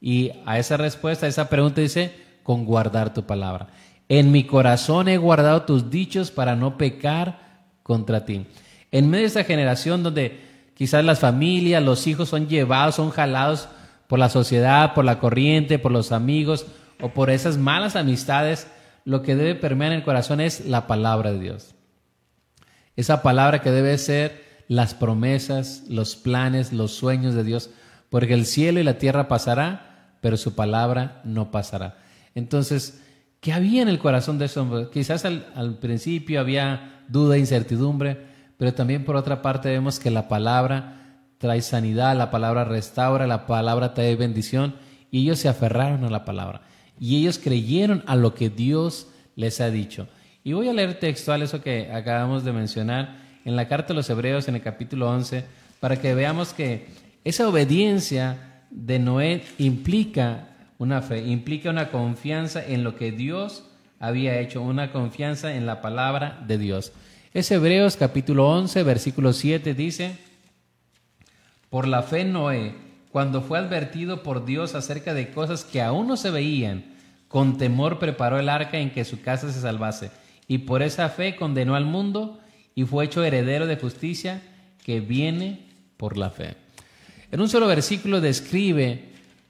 [0.00, 3.68] Y a esa respuesta, a esa pregunta dice, con guardar tu palabra.
[4.08, 8.46] En mi corazón he guardado tus dichos para no pecar contra ti.
[8.90, 10.40] En medio de esta generación donde
[10.74, 13.68] quizás las familias, los hijos son llevados, son jalados
[14.06, 16.66] por la sociedad, por la corriente, por los amigos
[17.00, 18.66] o por esas malas amistades,
[19.04, 21.74] lo que debe permear en el corazón es la palabra de Dios.
[22.96, 27.70] Esa palabra que debe ser las promesas, los planes, los sueños de Dios,
[28.10, 31.98] porque el cielo y la tierra pasará, pero su palabra no pasará.
[32.34, 33.00] Entonces,
[33.40, 34.88] ¿qué había en el corazón de ese hombre?
[34.92, 38.18] Quizás al, principio había duda e incertidumbre,
[38.56, 43.46] pero también por otra parte vemos que la palabra trae sanidad, la palabra restaura, la
[43.46, 44.74] palabra trae bendición
[45.10, 46.62] y ellos se aferraron a la palabra
[46.98, 50.08] y ellos creyeron a lo que Dios les ha dicho.
[50.42, 54.10] Y voy a leer textual eso que acabamos de mencionar en la carta de los
[54.10, 55.44] Hebreos en el capítulo 11
[55.80, 56.88] para que veamos que
[57.24, 60.48] esa obediencia de Noé implica
[60.78, 63.64] una fe, implica una confianza en lo que Dios
[63.98, 66.92] había hecho, una confianza en la palabra de Dios.
[67.34, 70.16] Es Hebreos capítulo 11, versículo 7 dice,
[71.68, 72.74] por la fe Noé,
[73.10, 76.84] cuando fue advertido por Dios acerca de cosas que aún no se veían,
[77.26, 80.10] con temor preparó el arca en que su casa se salvase,
[80.46, 82.40] y por esa fe condenó al mundo
[82.74, 84.40] y fue hecho heredero de justicia
[84.84, 86.54] que viene por la fe.
[87.30, 89.07] En un solo versículo describe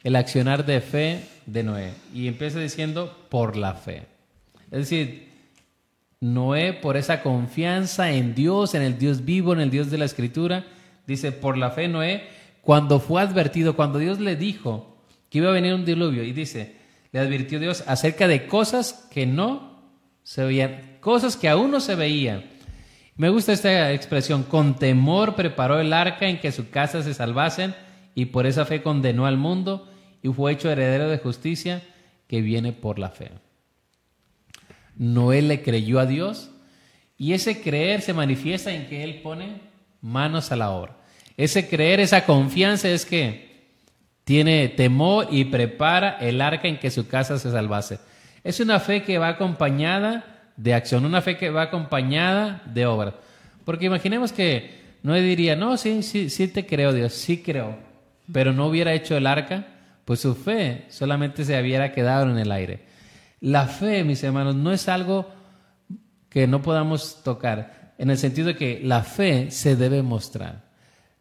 [0.08, 4.06] el accionar de fe de Noé y empieza diciendo por la fe.
[4.70, 5.28] Es decir,
[6.18, 10.06] Noé por esa confianza en Dios, en el Dios vivo, en el Dios de la
[10.06, 10.64] Escritura,
[11.06, 12.26] dice, por la fe Noé,
[12.62, 14.96] cuando fue advertido, cuando Dios le dijo
[15.28, 16.76] que iba a venir un diluvio, y dice,
[17.12, 19.92] le advirtió Dios acerca de cosas que no
[20.22, 22.44] se veían, cosas que aún no se veían.
[23.16, 27.74] Me gusta esta expresión, con temor preparó el arca en que su casa se salvasen
[28.14, 29.86] y por esa fe condenó al mundo
[30.22, 31.82] y fue hecho heredero de justicia
[32.26, 33.30] que viene por la fe.
[34.96, 36.50] Noé le creyó a Dios
[37.16, 39.60] y ese creer se manifiesta en que él pone
[40.00, 40.96] manos a la obra.
[41.36, 43.48] Ese creer, esa confianza es que
[44.24, 47.98] tiene temor y prepara el arca en que su casa se salvase.
[48.44, 53.14] Es una fe que va acompañada de acción, una fe que va acompañada de obra.
[53.64, 57.78] Porque imaginemos que Noé diría, no, sí, sí, sí te creo Dios, sí creo,
[58.32, 59.66] pero no hubiera hecho el arca,
[60.08, 62.80] pues su fe solamente se hubiera quedado en el aire.
[63.40, 65.28] La fe, mis hermanos, no es algo
[66.30, 70.64] que no podamos tocar, en el sentido de que la fe se debe mostrar.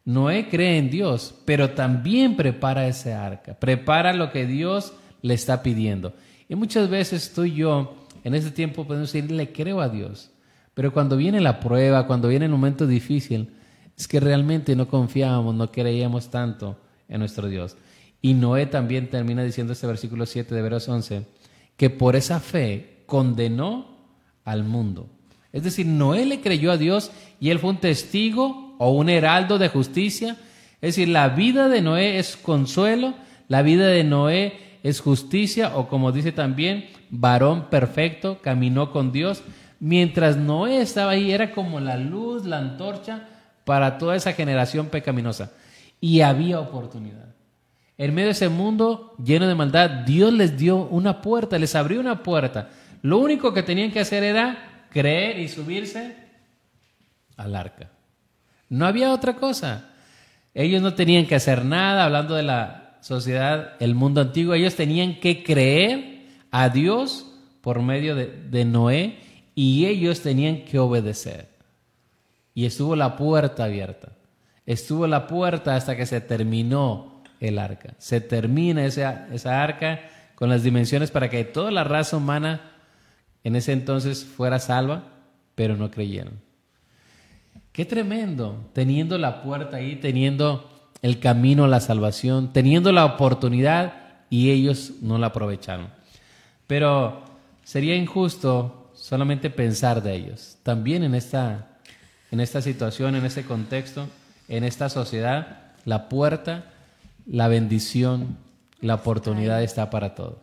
[0.06, 5.62] Noé cree en Dios, pero también prepara ese arca, prepara lo que Dios le está
[5.62, 6.14] pidiendo.
[6.48, 10.30] Y muchas veces tú y yo, en este tiempo, podemos decir, le creo a Dios.
[10.72, 13.50] Pero cuando viene la prueba, cuando viene el momento difícil,
[13.94, 17.76] es que realmente no confiábamos, no creíamos tanto en nuestro Dios.
[18.20, 21.24] Y Noé también termina diciendo este versículo 7 de Veros 11,
[21.76, 23.86] que por esa fe condenó
[24.44, 25.08] al mundo.
[25.52, 29.58] Es decir, Noé le creyó a Dios y él fue un testigo o un heraldo
[29.58, 30.36] de justicia.
[30.80, 33.14] Es decir, la vida de Noé es consuelo,
[33.48, 39.42] la vida de Noé es justicia o como dice también, varón perfecto, caminó con Dios.
[39.80, 43.28] Mientras Noé estaba ahí, era como la luz, la antorcha
[43.64, 45.52] para toda esa generación pecaminosa.
[46.00, 47.27] Y había oportunidad.
[47.98, 51.98] En medio de ese mundo lleno de maldad, Dios les dio una puerta, les abrió
[51.98, 52.70] una puerta.
[53.02, 56.16] Lo único que tenían que hacer era creer y subirse
[57.36, 57.90] al arca.
[58.68, 59.90] No había otra cosa.
[60.54, 65.20] Ellos no tenían que hacer nada, hablando de la sociedad, el mundo antiguo, ellos tenían
[65.20, 67.26] que creer a Dios
[67.60, 69.18] por medio de, de Noé
[69.54, 71.48] y ellos tenían que obedecer.
[72.54, 74.12] Y estuvo la puerta abierta.
[74.66, 77.94] estuvo la puerta hasta que se terminó el arca.
[77.98, 80.00] Se termina esa, esa arca
[80.34, 82.60] con las dimensiones para que toda la raza humana
[83.44, 85.04] en ese entonces fuera salva,
[85.54, 86.40] pero no creyeron.
[87.72, 90.68] Qué tremendo, teniendo la puerta ahí, teniendo
[91.02, 93.94] el camino a la salvación, teniendo la oportunidad
[94.30, 95.88] y ellos no la aprovecharon.
[96.66, 97.24] Pero
[97.64, 100.58] sería injusto solamente pensar de ellos.
[100.62, 101.78] También en esta,
[102.30, 104.08] en esta situación, en este contexto,
[104.48, 106.64] en esta sociedad, la puerta,
[107.30, 108.38] la bendición,
[108.80, 110.38] la oportunidad está para todos.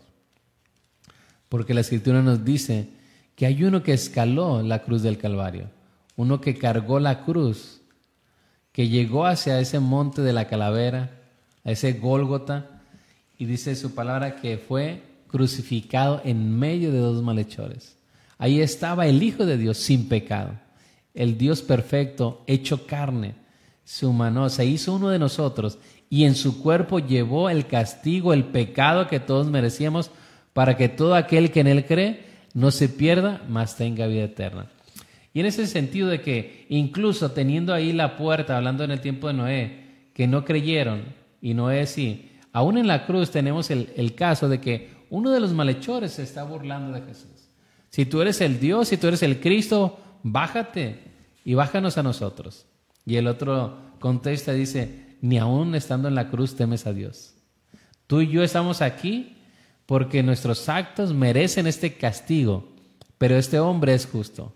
[1.49, 2.89] Porque la escritura nos dice
[3.35, 5.69] que hay uno que escaló la cruz del Calvario,
[6.15, 7.81] uno que cargó la cruz
[8.75, 11.09] que llegó hacia ese monte de la calavera,
[11.63, 12.81] a ese Gólgota,
[13.37, 17.95] y dice su palabra que fue crucificado en medio de dos malhechores.
[18.37, 20.59] Ahí estaba el Hijo de Dios sin pecado,
[21.13, 23.35] el Dios perfecto, hecho carne,
[23.85, 25.77] su mano, se hizo uno de nosotros
[26.09, 30.11] y en su cuerpo llevó el castigo, el pecado que todos merecíamos,
[30.53, 34.71] para que todo aquel que en él cree no se pierda, mas tenga vida eterna.
[35.33, 39.27] Y en ese sentido de que incluso teniendo ahí la puerta, hablando en el tiempo
[39.27, 41.03] de Noé, que no creyeron,
[41.41, 45.41] y Noé sí, aún en la cruz tenemos el, el caso de que uno de
[45.41, 47.49] los malhechores se está burlando de Jesús.
[47.89, 50.99] Si tú eres el Dios, si tú eres el Cristo, bájate
[51.43, 52.65] y bájanos a nosotros.
[53.05, 57.33] Y el otro contesta dice, ni aún estando en la cruz temes a Dios.
[58.05, 59.37] Tú y yo estamos aquí
[59.87, 62.71] porque nuestros actos merecen este castigo,
[63.17, 64.53] pero este hombre es justo.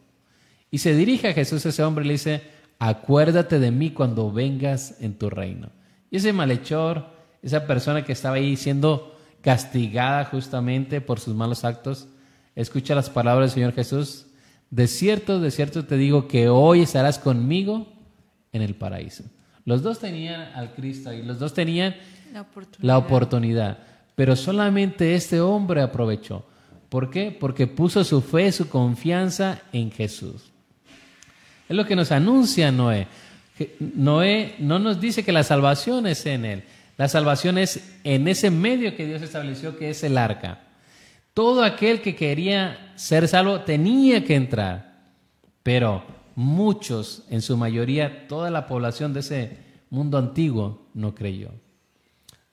[0.70, 2.44] Y se dirige a Jesús ese hombre le dice,
[2.78, 5.72] acuérdate de mí cuando vengas en tu reino.
[6.12, 7.08] Y ese malhechor,
[7.42, 12.10] esa persona que estaba ahí siendo castigada justamente por sus malos actos,
[12.56, 14.28] escucha las palabras del Señor Jesús,
[14.70, 17.88] de cierto, de cierto te digo que hoy estarás conmigo
[18.52, 19.24] en el paraíso.
[19.70, 21.96] Los dos tenían al Cristo y los dos tenían
[22.34, 22.88] la oportunidad.
[22.88, 23.78] la oportunidad,
[24.16, 26.44] pero solamente este hombre aprovechó.
[26.90, 27.30] ¿Por qué?
[27.40, 30.50] Porque puso su fe, su confianza en Jesús.
[31.70, 33.06] Es lo que nos anuncia Noé.
[33.80, 36.64] Noé no nos dice que la salvación es en él.
[36.98, 40.62] La salvación es en ese medio que Dios estableció, que es el arca.
[41.36, 44.96] Todo aquel que quería ser salvo tenía que entrar.
[45.62, 46.04] Pero
[46.40, 49.58] muchos, en su mayoría, toda la población de ese
[49.90, 51.52] mundo antiguo no creyó.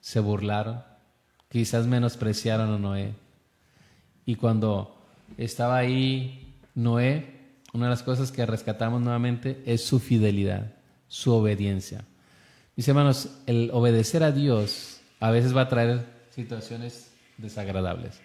[0.01, 0.83] Se burlaron,
[1.47, 3.13] quizás menospreciaron a Noé.
[4.25, 4.93] Y cuando
[5.37, 7.33] estaba ahí Noé,
[7.71, 10.73] una de las cosas que rescatamos nuevamente es su fidelidad,
[11.07, 12.03] su obediencia.
[12.75, 18.19] Mis hermanos, el obedecer a Dios a veces va a traer situaciones desagradables.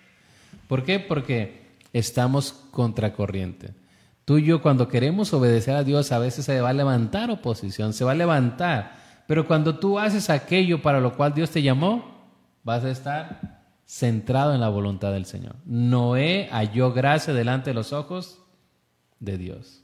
[0.67, 0.99] ¿Por qué?
[0.99, 3.81] Porque estamos contracorriente.
[4.25, 7.93] Tú y yo cuando queremos obedecer a Dios a veces se va a levantar oposición,
[7.93, 8.97] se va a levantar.
[9.27, 12.31] Pero cuando tú haces aquello para lo cual Dios te llamó,
[12.63, 15.57] vas a estar centrado en la voluntad del Señor.
[15.65, 18.39] Noé halló gracia delante de los ojos
[19.19, 19.83] de Dios.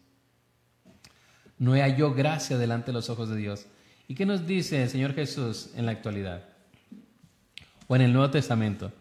[1.59, 3.67] No halló gracia delante de los ojos de Dios.
[4.07, 6.45] ¿Y qué nos dice el Señor Jesús en la actualidad?
[7.89, 8.93] O en el Nuevo Testamento.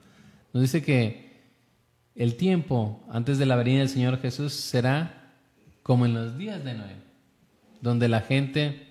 [0.53, 1.27] Nos dice que
[2.15, 5.26] el tiempo antes de la venida del Señor Jesús será
[5.87, 6.97] como en los días de Noé,
[7.79, 8.89] donde la gente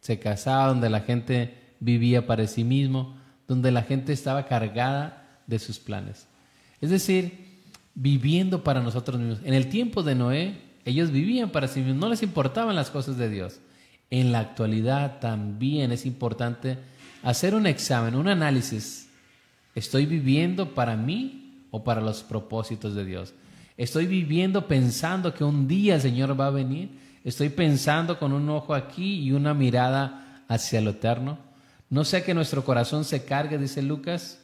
[0.00, 3.18] se casaba, donde la gente vivía para sí mismo,
[3.48, 6.28] donde la gente estaba cargada de sus planes.
[6.80, 7.58] Es decir,
[7.96, 9.40] viviendo para nosotros mismos.
[9.42, 13.18] En el tiempo de Noé, ellos vivían para sí mismos, no les importaban las cosas
[13.18, 13.58] de Dios.
[14.08, 16.78] En la actualidad también es importante
[17.24, 19.08] hacer un examen, un análisis.
[19.74, 23.34] ¿Estoy viviendo para mí o para los propósitos de Dios?
[23.78, 26.90] ¿Estoy viviendo pensando que un día el Señor va a venir?
[27.22, 31.38] ¿Estoy pensando con un ojo aquí y una mirada hacia lo eterno?
[31.88, 34.40] No sea que nuestro corazón se cargue, dice Lucas,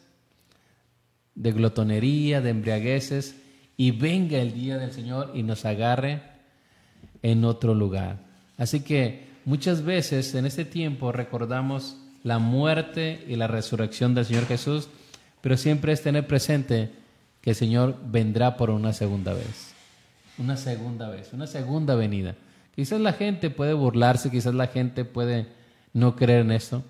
[1.35, 3.35] de glotonería, de embriagueces,
[3.77, 6.23] y venga el día del Señor y nos agarre
[7.23, 8.19] en otro lugar.
[8.57, 14.47] Así que muchas veces en este tiempo recordamos la muerte y la resurrección del Señor
[14.47, 14.89] Jesús,
[15.41, 16.93] pero siempre es tener presente
[17.45, 19.75] que el Señor vendrá por una segunda vez.
[20.39, 22.37] Una segunda vez, una segunda venida.
[22.75, 25.49] Quizás la gente puede burlarse, quizás la gente puede
[25.93, 26.83] no creer en esto,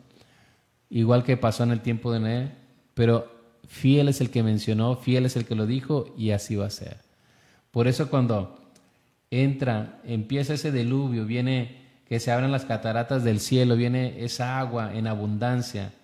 [0.90, 2.50] igual que pasó en el tiempo de Noé,
[2.94, 6.66] pero fiel es el que mencionó, fiel es el que lo dijo y así va
[6.66, 6.98] a ser.
[7.72, 8.70] Por eso cuando
[9.32, 14.94] entra, empieza ese diluvio, viene que se abran las cataratas del cielo, viene esa agua
[14.94, 15.94] en abundancia.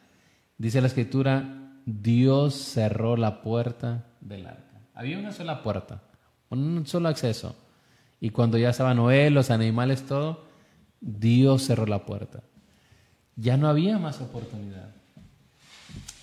[0.59, 4.81] Dice la escritura, Dios cerró la puerta del arca.
[4.95, 6.03] Había una sola puerta,
[6.51, 7.57] un solo acceso.
[8.21, 10.45] Y cuando ya estaba Noé, los animales, todo,
[11.01, 12.43] Dios cerró la puerta.
[13.37, 14.91] ya no había más oportunidad.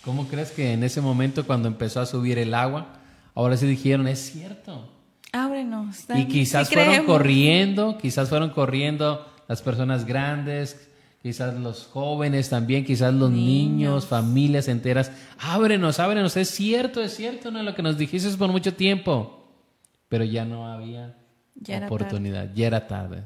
[0.03, 2.93] ¿Cómo crees que en ese momento cuando empezó a subir el agua,
[3.33, 4.89] ahora sí dijeron, es cierto?
[5.33, 6.05] Ábrenos.
[6.15, 10.86] Y quizás fueron corriendo, quizás fueron corriendo las personas grandes,
[11.21, 15.11] quizás los jóvenes también, quizás los niños, familias enteras.
[15.39, 19.51] Ábrenos, ábrenos, es cierto, es cierto, no lo que nos dijiste por mucho tiempo.
[20.09, 21.17] Pero ya no había
[21.85, 23.23] oportunidad, ya era tarde.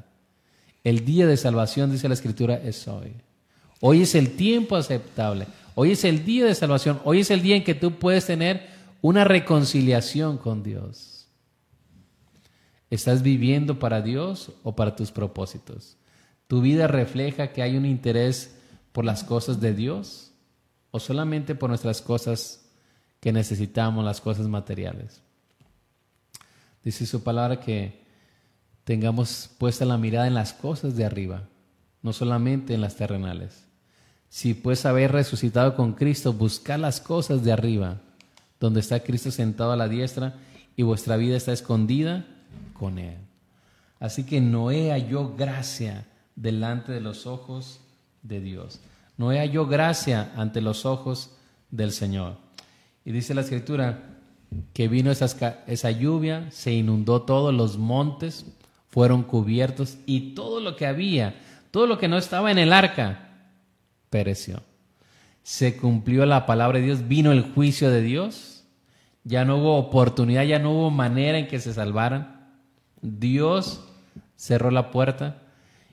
[0.84, 3.12] El día de salvación, dice la Escritura, es hoy.
[3.80, 5.46] Hoy es el tiempo aceptable.
[5.74, 7.00] Hoy es el día de salvación.
[7.04, 8.68] Hoy es el día en que tú puedes tener
[9.00, 11.28] una reconciliación con Dios.
[12.90, 15.96] ¿Estás viviendo para Dios o para tus propósitos?
[16.46, 18.56] ¿Tu vida refleja que hay un interés
[18.92, 20.32] por las cosas de Dios
[20.90, 22.68] o solamente por nuestras cosas
[23.20, 25.22] que necesitamos, las cosas materiales?
[26.84, 28.02] Dice su palabra que
[28.84, 31.48] tengamos puesta la mirada en las cosas de arriba,
[32.02, 33.64] no solamente en las terrenales.
[34.28, 38.00] Si pues haber resucitado con Cristo, buscar las cosas de arriba,
[38.58, 40.34] donde está Cristo sentado a la diestra
[40.76, 42.26] y vuestra vida está escondida
[42.72, 43.18] con Él.
[44.00, 46.06] Así que Noé halló gracia
[46.36, 47.80] delante de los ojos
[48.22, 48.80] de Dios.
[49.16, 51.30] Noé halló gracia ante los ojos
[51.70, 52.36] del Señor.
[53.04, 54.02] Y dice la escritura
[54.72, 58.46] que vino esa lluvia, se inundó todos los montes,
[58.88, 61.34] fueron cubiertos y todo lo que había,
[61.70, 63.48] todo lo que no estaba en el arca,
[64.10, 64.62] pereció.
[65.42, 68.64] Se cumplió la palabra de Dios, vino el juicio de Dios,
[69.24, 72.50] ya no hubo oportunidad, ya no hubo manera en que se salvaran.
[73.00, 73.84] Dios
[74.36, 75.41] cerró la puerta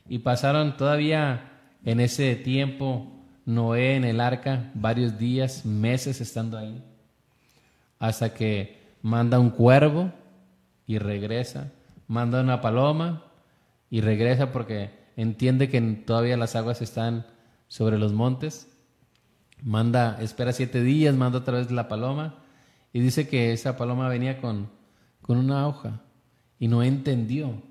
[0.10, 1.52] y pasaron todavía
[1.86, 6.84] en ese tiempo Noé en el arca varios días, meses estando ahí,
[7.98, 10.12] hasta que manda un cuervo
[10.86, 11.72] y regresa,
[12.08, 13.24] manda una paloma
[13.90, 17.26] y regresa porque entiende que todavía las aguas están
[17.68, 18.68] sobre los montes,
[19.64, 22.36] manda, espera siete días, manda otra vez la paloma
[22.94, 24.70] y dice que esa paloma venía con,
[25.22, 26.02] con una hoja
[26.60, 27.62] y no entendió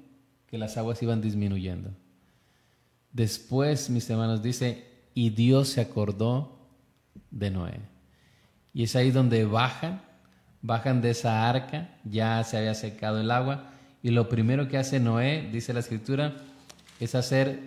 [0.49, 1.91] que las aguas iban disminuyendo.
[3.19, 6.57] Después, mis hermanos, dice, y Dios se acordó
[7.33, 7.81] de Noé.
[8.73, 10.03] Y es ahí donde bajan,
[10.63, 13.73] bajan de esa arca, ya se había secado el agua,
[14.05, 16.37] y lo primero que hace Noé, dice la escritura,
[17.01, 17.59] es hacer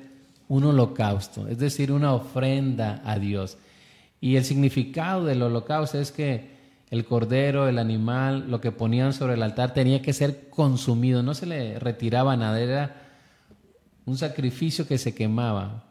[0.47, 3.58] un holocausto, es decir, una ofrenda a Dios.
[4.22, 6.49] Y el significado del holocausto es que
[6.91, 11.34] el cordero, el animal, lo que ponían sobre el altar tenía que ser consumido, no
[11.34, 13.01] se le retiraba nada, era
[14.06, 15.84] un sacrificio que se quemaba,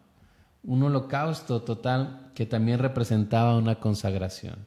[0.63, 4.67] un holocausto total que también representaba una consagración.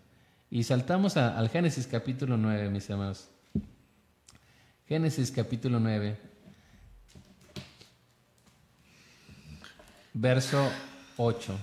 [0.49, 3.29] Y saltamos al Génesis capítulo 9, mis hermanos.
[4.87, 6.33] Génesis capítulo 9.
[10.13, 10.69] verso
[11.17, 11.57] 8.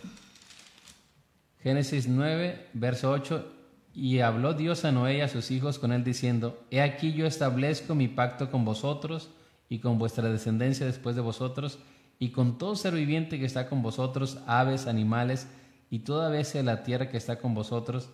[1.62, 3.52] Génesis 9, verso 8.
[3.94, 7.26] Y habló Dios a Noé y a sus hijos con él diciendo, He aquí yo
[7.26, 9.30] establezco mi pacto con vosotros
[9.70, 11.78] y con vuestra descendencia después de vosotros,
[12.18, 15.48] y con todo ser viviente que está con vosotros, aves, animales,
[15.90, 18.10] y toda bestia de la tierra que está con vosotros,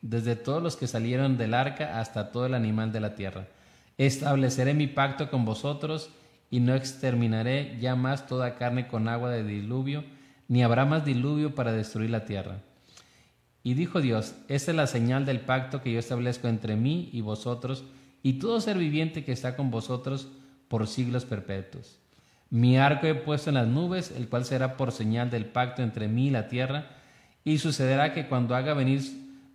[0.00, 3.48] desde todos los que salieron del arca hasta todo el animal de la tierra.
[3.96, 6.10] Estableceré mi pacto con vosotros
[6.50, 10.04] y no exterminaré ya más toda carne con agua de diluvio,
[10.46, 12.60] ni habrá más diluvio para destruir la tierra.
[13.62, 17.22] Y dijo Dios, esta es la señal del pacto que yo establezco entre mí y
[17.22, 17.84] vosotros
[18.22, 20.28] y todo ser viviente que está con vosotros
[20.68, 21.98] por siglos perpetuos.
[22.50, 26.08] Mi arco he puesto en las nubes, el cual será por señal del pacto entre
[26.08, 26.86] mí y la tierra,
[27.44, 29.02] y sucederá que cuando haga venir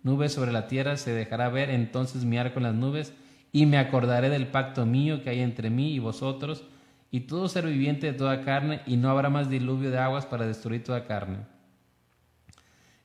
[0.02, 3.12] nubes sobre la tierra, se dejará ver entonces mi arco en las nubes,
[3.52, 6.64] y me acordaré del pacto mío que hay entre mí y vosotros,
[7.10, 10.46] y todo ser viviente de toda carne, y no habrá más diluvio de aguas para
[10.46, 11.38] destruir toda carne.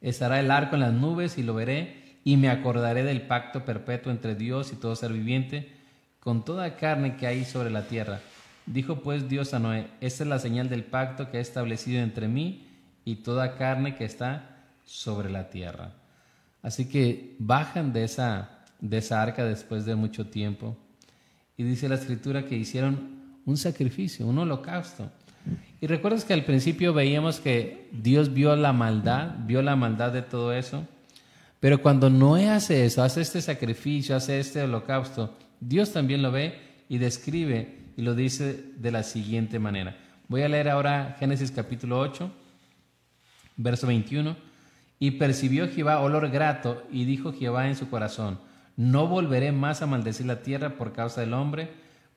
[0.02, 4.12] Estará el arco en las nubes y lo veré, y me acordaré del pacto perpetuo
[4.12, 5.79] entre Dios y todo ser viviente,
[6.20, 8.20] con toda carne que hay sobre la tierra.
[8.66, 12.28] Dijo pues Dios a Noé, esta es la señal del pacto que he establecido entre
[12.28, 12.68] mí
[13.06, 15.94] y toda carne que está sobre la tierra.
[16.62, 20.78] Así que bajan de esa, de esa arca después de mucho tiempo.
[21.58, 25.10] Y dice la escritura que hicieron un sacrificio, un holocausto.
[25.82, 30.22] Y recuerdas que al principio veíamos que Dios vio la maldad, vio la maldad de
[30.22, 30.86] todo eso,
[31.60, 36.60] pero cuando Noé hace eso, hace este sacrificio, hace este holocausto, Dios también lo ve
[36.88, 39.98] y describe y lo dice de la siguiente manera.
[40.28, 42.32] Voy a leer ahora Génesis capítulo 8,
[43.58, 44.36] verso 21.
[45.00, 48.40] Y percibió Jehová olor grato y dijo Jehová en su corazón,
[48.76, 51.70] no volveré más a maldecir la tierra por causa del hombre,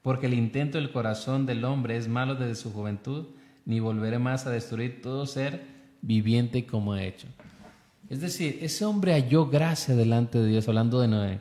[0.02, 3.26] porque el intento del corazón del hombre es malo desde su juventud,
[3.64, 5.62] ni volveré más a destruir todo ser
[6.02, 7.28] viviente como ha hecho.
[8.08, 11.40] Es decir, ese hombre halló gracia delante de Dios, hablando de Noé.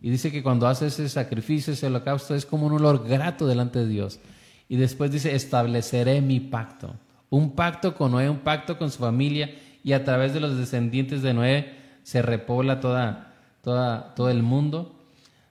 [0.00, 3.80] Y dice que cuando hace ese sacrificio, ese holocausto, es como un olor grato delante
[3.80, 4.20] de Dios.
[4.68, 6.94] Y después dice, estableceré mi pacto.
[7.30, 9.50] Un pacto con Noé, un pacto con su familia,
[9.82, 14.96] y a través de los descendientes de Noé se repobla toda, toda, todo el mundo.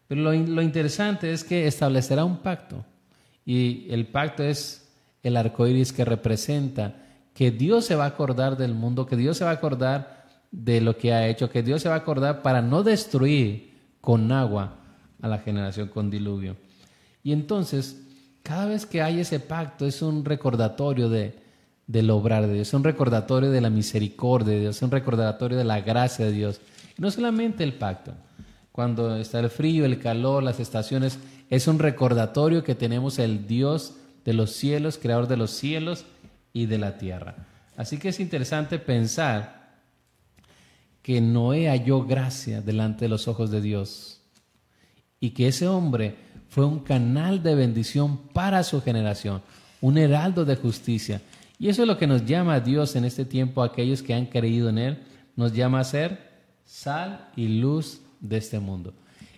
[0.07, 2.85] Pero lo, lo interesante es que establecerá un pacto.
[3.45, 4.89] Y el pacto es
[5.23, 6.95] el arco iris que representa
[7.33, 10.81] que Dios se va a acordar del mundo, que Dios se va a acordar de
[10.81, 13.74] lo que ha hecho, que Dios se va a acordar para no destruir
[14.05, 14.75] con agua
[15.21, 16.55] a la generación con diluvio.
[17.23, 18.01] Y entonces,
[18.43, 21.37] cada vez que hay ese pacto es un recordatorio de,
[21.87, 25.57] del obrar de Dios, es un recordatorio de la misericordia de Dios, es un recordatorio
[25.57, 26.61] de la gracia de Dios.
[26.97, 28.13] no solamente el pacto,
[28.71, 31.17] cuando está el frío, el calor, las estaciones,
[31.49, 36.05] es un recordatorio que tenemos el Dios de los cielos, creador de los cielos
[36.53, 37.35] y de la tierra.
[37.77, 39.54] Así que es interesante pensar
[41.05, 44.21] que Noé halló gracia delante de los ojos de Dios
[45.19, 46.15] y que ese hombre
[46.49, 49.43] fue un canal de bendición para su generación,
[49.81, 51.21] un heraldo de justicia.
[51.59, 54.25] Y eso es lo que nos llama a Dios en este tiempo, aquellos que han
[54.25, 55.03] creído en Él,
[55.35, 58.91] nos llama a ser sal y luz de este mundo.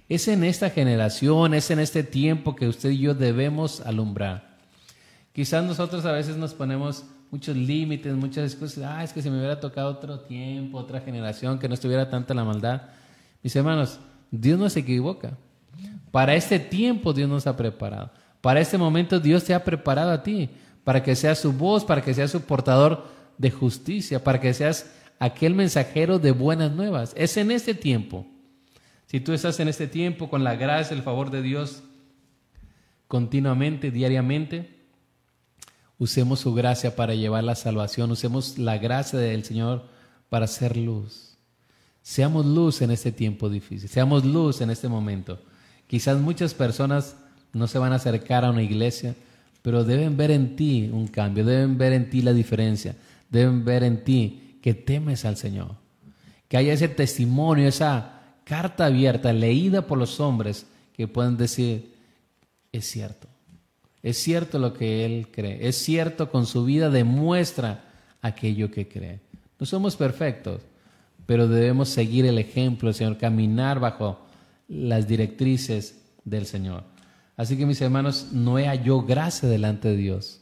[0.08, 4.56] Es en esta generación, es en este tiempo que usted y yo debemos alumbrar.
[5.34, 8.84] Quizás nosotros a veces nos ponemos muchos límites, muchas excusas.
[8.86, 12.34] Ah, es que si me hubiera tocado otro tiempo, otra generación, que no estuviera tanta
[12.34, 12.84] la maldad.
[13.44, 14.00] Mis hermanos,
[14.32, 15.38] Dios no se equivoca.
[16.12, 18.12] Para este tiempo Dios nos ha preparado.
[18.42, 20.50] Para este momento Dios te ha preparado a ti,
[20.84, 23.08] para que seas su voz, para que seas su portador
[23.38, 27.14] de justicia, para que seas aquel mensajero de buenas nuevas.
[27.16, 28.26] Es en este tiempo.
[29.06, 31.84] Si tú estás en este tiempo con la gracia, el favor de Dios
[33.08, 34.77] continuamente, diariamente,
[36.00, 38.12] Usemos su gracia para llevar la salvación.
[38.12, 39.86] Usemos la gracia del Señor
[40.30, 41.38] para ser luz.
[42.02, 43.90] Seamos luz en este tiempo difícil.
[43.90, 45.40] Seamos luz en este momento.
[45.88, 47.16] Quizás muchas personas
[47.54, 49.16] no se van a acercar a una iglesia,
[49.62, 52.96] pero deben ver en ti un cambio, deben ver en ti la diferencia,
[53.30, 55.76] deben ver en ti que temes al Señor.
[56.48, 61.94] Que haya ese testimonio, esa carta abierta, leída por los hombres, que puedan decir,
[62.72, 63.27] es cierto,
[64.10, 65.68] es cierto lo que él cree.
[65.68, 67.84] Es cierto, con su vida demuestra
[68.22, 69.20] aquello que cree.
[69.60, 70.62] No somos perfectos,
[71.26, 74.20] pero debemos seguir el ejemplo del Señor, caminar bajo
[74.70, 76.86] las directrices del Señor.
[77.36, 80.40] Así que mis hermanos, Noé halló gracia delante de Dios.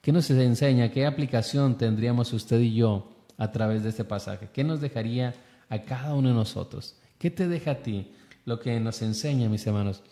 [0.00, 0.90] ¿Qué nos enseña?
[0.90, 4.48] ¿Qué aplicación tendríamos usted y yo a través de este pasaje?
[4.54, 5.34] ¿Qué nos dejaría
[5.68, 6.96] a cada uno de nosotros?
[7.18, 8.10] ¿Qué te deja a ti?
[8.46, 10.02] Lo que nos enseña, mis hermanos,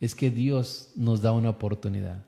[0.00, 2.18] es que Dios nos da una oportunidad.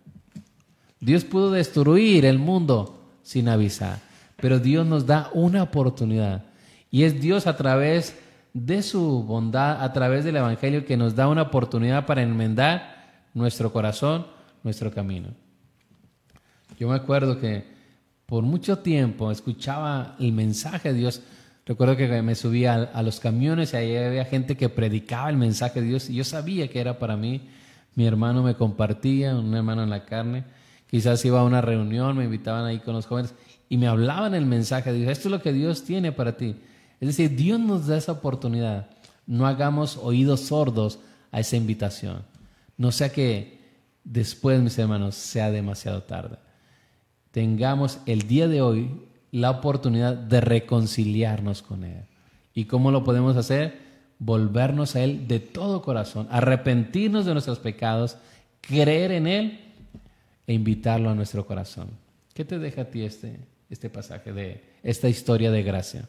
[1.01, 4.01] Dios pudo destruir el mundo sin avisar,
[4.37, 6.45] pero Dios nos da una oportunidad.
[6.91, 8.17] Y es Dios a través
[8.53, 13.73] de su bondad, a través del Evangelio, que nos da una oportunidad para enmendar nuestro
[13.73, 14.27] corazón,
[14.63, 15.29] nuestro camino.
[16.79, 17.65] Yo me acuerdo que
[18.27, 21.23] por mucho tiempo escuchaba el mensaje de Dios.
[21.67, 25.81] Recuerdo que me subía a, los camiones y ahí había gente que predicaba el mensaje
[25.81, 27.49] de Dios y yo sabía que era para mí
[27.95, 30.45] mi hermano me compartía, un hermano en la carne,
[30.89, 33.35] quizás iba a una reunión, me invitaban ahí con los jóvenes
[33.69, 36.57] y me hablaban el mensaje, dije, esto es lo que Dios tiene para ti.
[37.01, 38.91] Es decir, Dios nos da esa oportunidad.
[39.27, 40.99] No hagamos oídos sordos
[41.31, 42.25] a esa invitación.
[42.77, 43.61] No sea que
[44.05, 46.37] después, mis hermanos, sea demasiado tarde.
[47.31, 48.91] Tengamos el día de hoy
[49.31, 52.05] la oportunidad de reconciliarnos con Él.
[52.55, 53.90] ¿Y cómo lo podemos hacer?
[54.21, 58.19] Volvernos a Él de todo corazón, arrepentirnos de nuestros pecados,
[58.61, 59.61] creer en Él
[60.47, 61.89] e invitarlo a nuestro corazón.
[62.35, 63.41] ¿Qué te deja a ti este,
[63.71, 66.05] este pasaje de esta historia de gracia?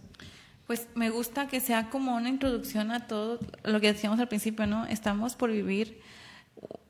[0.68, 4.68] Pues me gusta que sea como una introducción a todo lo que decíamos al principio,
[4.68, 4.86] ¿no?
[4.86, 6.00] Estamos por vivir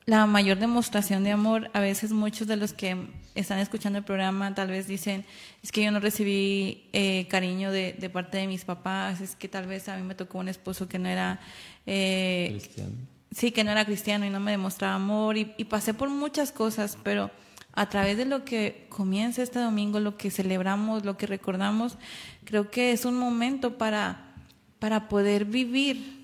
[0.04, 1.70] la mayor demostración de amor.
[1.72, 2.96] A veces muchos de los que
[3.34, 5.24] están escuchando el programa tal vez dicen,
[5.62, 9.48] es que yo no recibí eh, cariño de, de, parte de mis papás, es que
[9.48, 11.40] tal vez a mí me tocó un esposo que no era...
[11.86, 12.92] Eh, cristiano.
[13.30, 16.52] Sí, que no era cristiano y no me demostraba amor y, y pasé por muchas
[16.52, 17.30] cosas, pero
[17.72, 21.96] a través de lo que comienza este domingo, lo que celebramos, lo que recordamos,
[22.44, 24.34] creo que es un momento para,
[24.78, 26.20] para poder vivir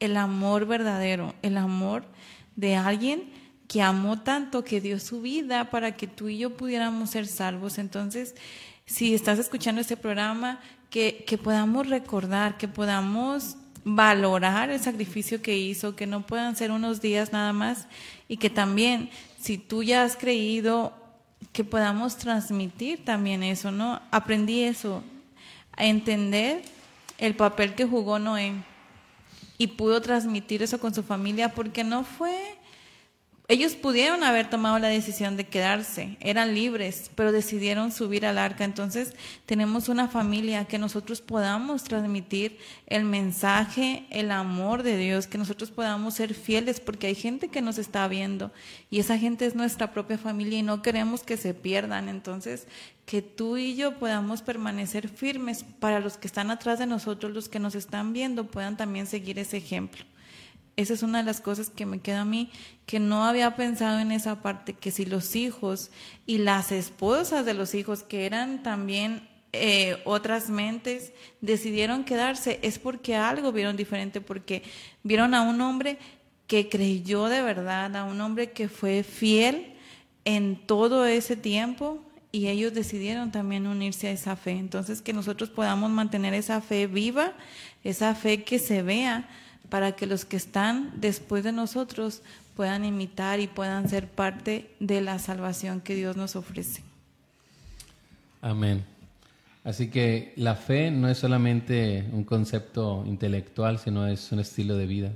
[0.00, 2.04] el amor verdadero, el amor
[2.56, 3.30] de alguien
[3.68, 7.78] que amó tanto, que dio su vida para que tú y yo pudiéramos ser salvos.
[7.78, 8.34] Entonces,
[8.84, 15.56] si estás escuchando este programa, que, que podamos recordar, que podamos valorar el sacrificio que
[15.56, 17.86] hizo, que no puedan ser unos días nada más
[18.28, 19.08] y que también,
[19.40, 20.92] si tú ya has creído,
[21.52, 24.00] que podamos transmitir también eso, ¿no?
[24.10, 25.02] Aprendí eso
[25.76, 26.62] a entender
[27.18, 28.54] el papel que jugó Noé
[29.60, 32.34] y pudo transmitir eso con su familia porque no fue
[33.50, 38.62] ellos pudieron haber tomado la decisión de quedarse, eran libres, pero decidieron subir al arca.
[38.62, 39.12] Entonces
[39.44, 45.72] tenemos una familia que nosotros podamos transmitir el mensaje, el amor de Dios, que nosotros
[45.72, 48.52] podamos ser fieles, porque hay gente que nos está viendo
[48.88, 52.08] y esa gente es nuestra propia familia y no queremos que se pierdan.
[52.08, 52.68] Entonces,
[53.04, 57.48] que tú y yo podamos permanecer firmes para los que están atrás de nosotros, los
[57.48, 60.04] que nos están viendo, puedan también seguir ese ejemplo.
[60.80, 62.50] Esa es una de las cosas que me queda a mí,
[62.86, 65.90] que no había pensado en esa parte, que si los hijos
[66.24, 71.12] y las esposas de los hijos, que eran también eh, otras mentes,
[71.42, 74.62] decidieron quedarse, es porque algo vieron diferente, porque
[75.02, 75.98] vieron a un hombre
[76.46, 79.74] que creyó de verdad, a un hombre que fue fiel
[80.24, 82.02] en todo ese tiempo
[82.32, 84.52] y ellos decidieron también unirse a esa fe.
[84.52, 87.34] Entonces, que nosotros podamos mantener esa fe viva,
[87.84, 89.28] esa fe que se vea
[89.70, 92.22] para que los que están después de nosotros
[92.56, 96.82] puedan imitar y puedan ser parte de la salvación que Dios nos ofrece.
[98.42, 98.84] Amén.
[99.64, 104.86] Así que la fe no es solamente un concepto intelectual, sino es un estilo de
[104.86, 105.12] vida.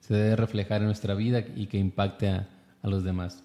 [0.00, 2.48] Se debe reflejar en nuestra vida y que impacte a,
[2.82, 3.42] los demás.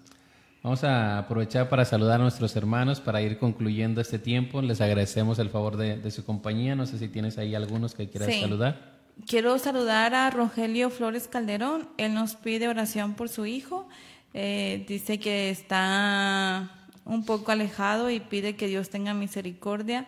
[0.62, 4.62] Vamos a aprovechar para saludar a nuestros hermanos para ir concluyendo este tiempo.
[4.62, 6.74] Les agradecemos el favor de, su compañía.
[6.74, 11.88] No sé si tienes ahí algunos que quieras saludar quiero saludar a Rogelio Flores Calderón.
[11.96, 13.88] Él nos pide oración por su hijo.
[14.34, 16.70] Eh, dice que está
[17.04, 20.06] un poco alejado y pide que Dios tenga misericordia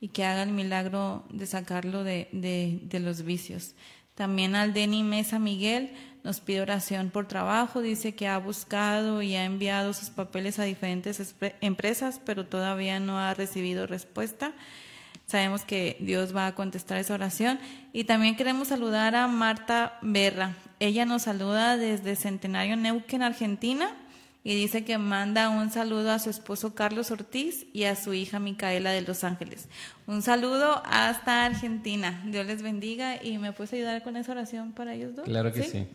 [0.00, 3.74] y que haga el milagro de sacarlo de, de, los vicios.
[4.14, 5.92] También al Deni Mesa Miguel
[6.24, 7.80] nos pide oración por trabajo.
[7.80, 13.18] Dice que ha buscado y ha enviado sus papeles a diferentes empresas, pero todavía no
[13.18, 14.52] ha recibido respuesta.
[15.30, 17.60] Sabemos que Dios va a contestar esa oración.
[17.92, 20.56] Y también queremos saludar a Marta Berra.
[20.80, 23.96] Ella nos saluda desde Centenario Neuquén, Argentina,
[24.42, 28.40] y dice que manda un saludo a su esposo Carlos Ortiz y a su hija
[28.40, 29.68] Micaela de Los Ángeles.
[30.08, 32.24] Un saludo hasta Argentina.
[32.26, 35.26] Dios les bendiga y me puedes ayudar con esa oración para ellos dos.
[35.26, 35.86] Claro que sí.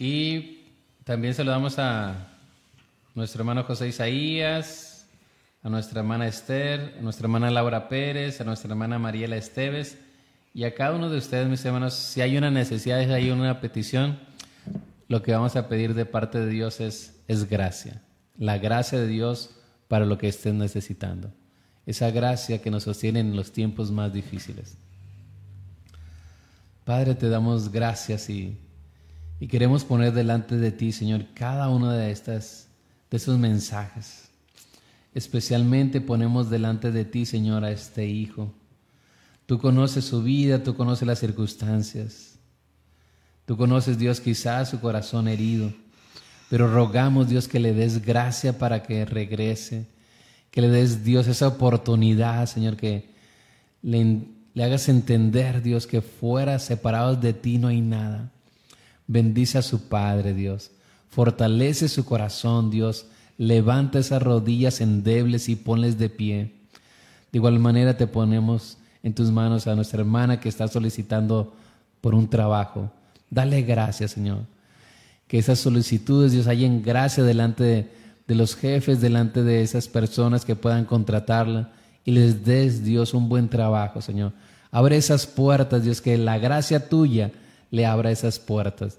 [0.00, 0.64] Y
[1.04, 2.32] también saludamos a
[3.14, 4.95] nuestro hermano José Isaías,
[5.66, 9.98] a nuestra hermana Esther, a nuestra hermana Laura Pérez, a nuestra hermana Mariela Esteves
[10.54, 13.60] y a cada uno de ustedes, mis hermanos, si hay una necesidad, si hay una
[13.60, 14.16] petición,
[15.08, 18.00] lo que vamos a pedir de parte de Dios es, es gracia,
[18.38, 19.56] la gracia de Dios
[19.88, 21.32] para lo que estén necesitando,
[21.84, 24.76] esa gracia que nos sostiene en los tiempos más difíciles.
[26.84, 28.56] Padre, te damos gracias y,
[29.40, 32.68] y queremos poner delante de ti, Señor, cada uno de estas
[33.10, 34.25] de esos mensajes
[35.16, 38.52] Especialmente ponemos delante de ti, Señor, a este hijo.
[39.46, 42.38] Tú conoces su vida, tú conoces las circunstancias.
[43.46, 45.72] Tú conoces, Dios, quizás su corazón herido.
[46.50, 49.86] Pero rogamos, Dios, que le des gracia para que regrese.
[50.50, 53.08] Que le des, Dios, esa oportunidad, Señor, que
[53.80, 54.20] le,
[54.52, 58.32] le hagas entender, Dios, que fuera separados de ti no hay nada.
[59.06, 60.72] Bendice a su Padre, Dios.
[61.08, 63.06] Fortalece su corazón, Dios
[63.38, 66.52] levanta esas rodillas endebles y ponles de pie.
[67.32, 71.54] De igual manera te ponemos en tus manos a nuestra hermana que está solicitando
[72.00, 72.90] por un trabajo.
[73.30, 74.40] Dale gracias, Señor.
[75.28, 77.90] Que esas solicitudes, Dios, hayan gracia delante de,
[78.26, 81.72] de los jefes, delante de esas personas que puedan contratarla
[82.04, 84.32] y les des, Dios, un buen trabajo, Señor.
[84.70, 87.32] Abre esas puertas, Dios, que la gracia tuya
[87.70, 88.98] le abra esas puertas.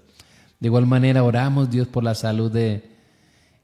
[0.60, 2.97] De igual manera oramos, Dios, por la salud de,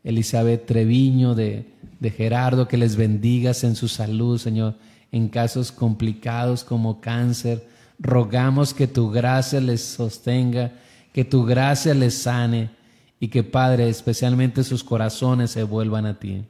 [0.04, 1.66] Elizabeth Treviño, de,
[1.98, 4.76] de Gerardo, que les bendigas en su salud, Señor,
[5.10, 7.66] en casos complicados como cáncer.
[7.98, 10.72] Rogamos que tu gracia les sostenga,
[11.12, 12.70] que tu gracia les sane
[13.18, 16.44] y que, Padre, especialmente sus corazones se vuelvan a ti.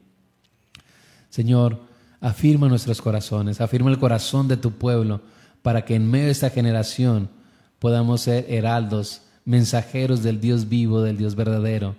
[1.30, 1.80] Señor,
[2.20, 5.20] afirma nuestros corazones, afirma el corazón de tu pueblo,
[5.62, 7.30] para que en medio de esta generación
[7.78, 11.96] podamos ser heraldos, mensajeros del Dios vivo, del Dios verdadero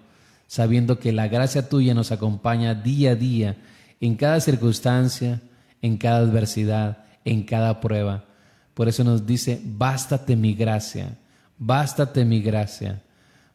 [0.48, 3.58] sabiendo que la gracia tuya nos acompaña día a día
[4.00, 5.42] en cada circunstancia,
[5.82, 8.26] en cada adversidad, en cada prueba.
[8.74, 11.18] Por eso nos dice, bástate mi gracia,
[11.58, 13.02] bástate mi gracia,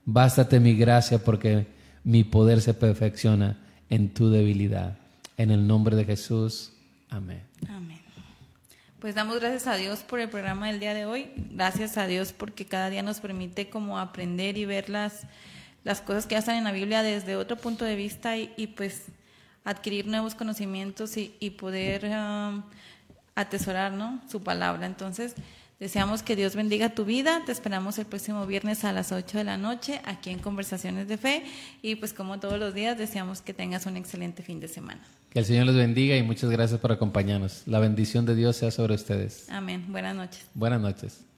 [0.05, 1.66] bástate mi gracia porque
[2.05, 4.97] mi poder se perfecciona en tu debilidad.
[5.36, 6.72] En el nombre de Jesús,
[7.09, 7.43] amén.
[7.68, 8.01] Amén.
[9.01, 11.30] Pues damos gracias a Dios por el programa del día de hoy.
[11.53, 15.22] Gracias a Dios porque cada día nos permite como aprender y ver las
[15.85, 19.05] las cosas que ya están en la Biblia desde otro punto de vista y, pues
[19.64, 22.62] adquirir nuevos conocimientos y, y poder um,
[23.35, 24.20] atesorar ¿no?
[24.28, 24.87] su palabra.
[24.87, 25.35] Entonces,
[25.78, 27.43] deseamos que Dios bendiga tu vida.
[27.45, 31.18] Te esperamos el próximo viernes a las 8 de la noche aquí en Conversaciones de
[31.18, 31.45] Fe.
[31.83, 35.01] Y pues como todos los días, deseamos que tengas un excelente fin de semana.
[35.31, 37.62] Que el Señor les bendiga y muchas gracias por acompañarnos.
[37.66, 39.49] La bendición de Dios sea sobre ustedes.
[39.51, 39.85] Amén.
[39.89, 40.45] Buenas noches.
[40.55, 41.30] Buenas noches.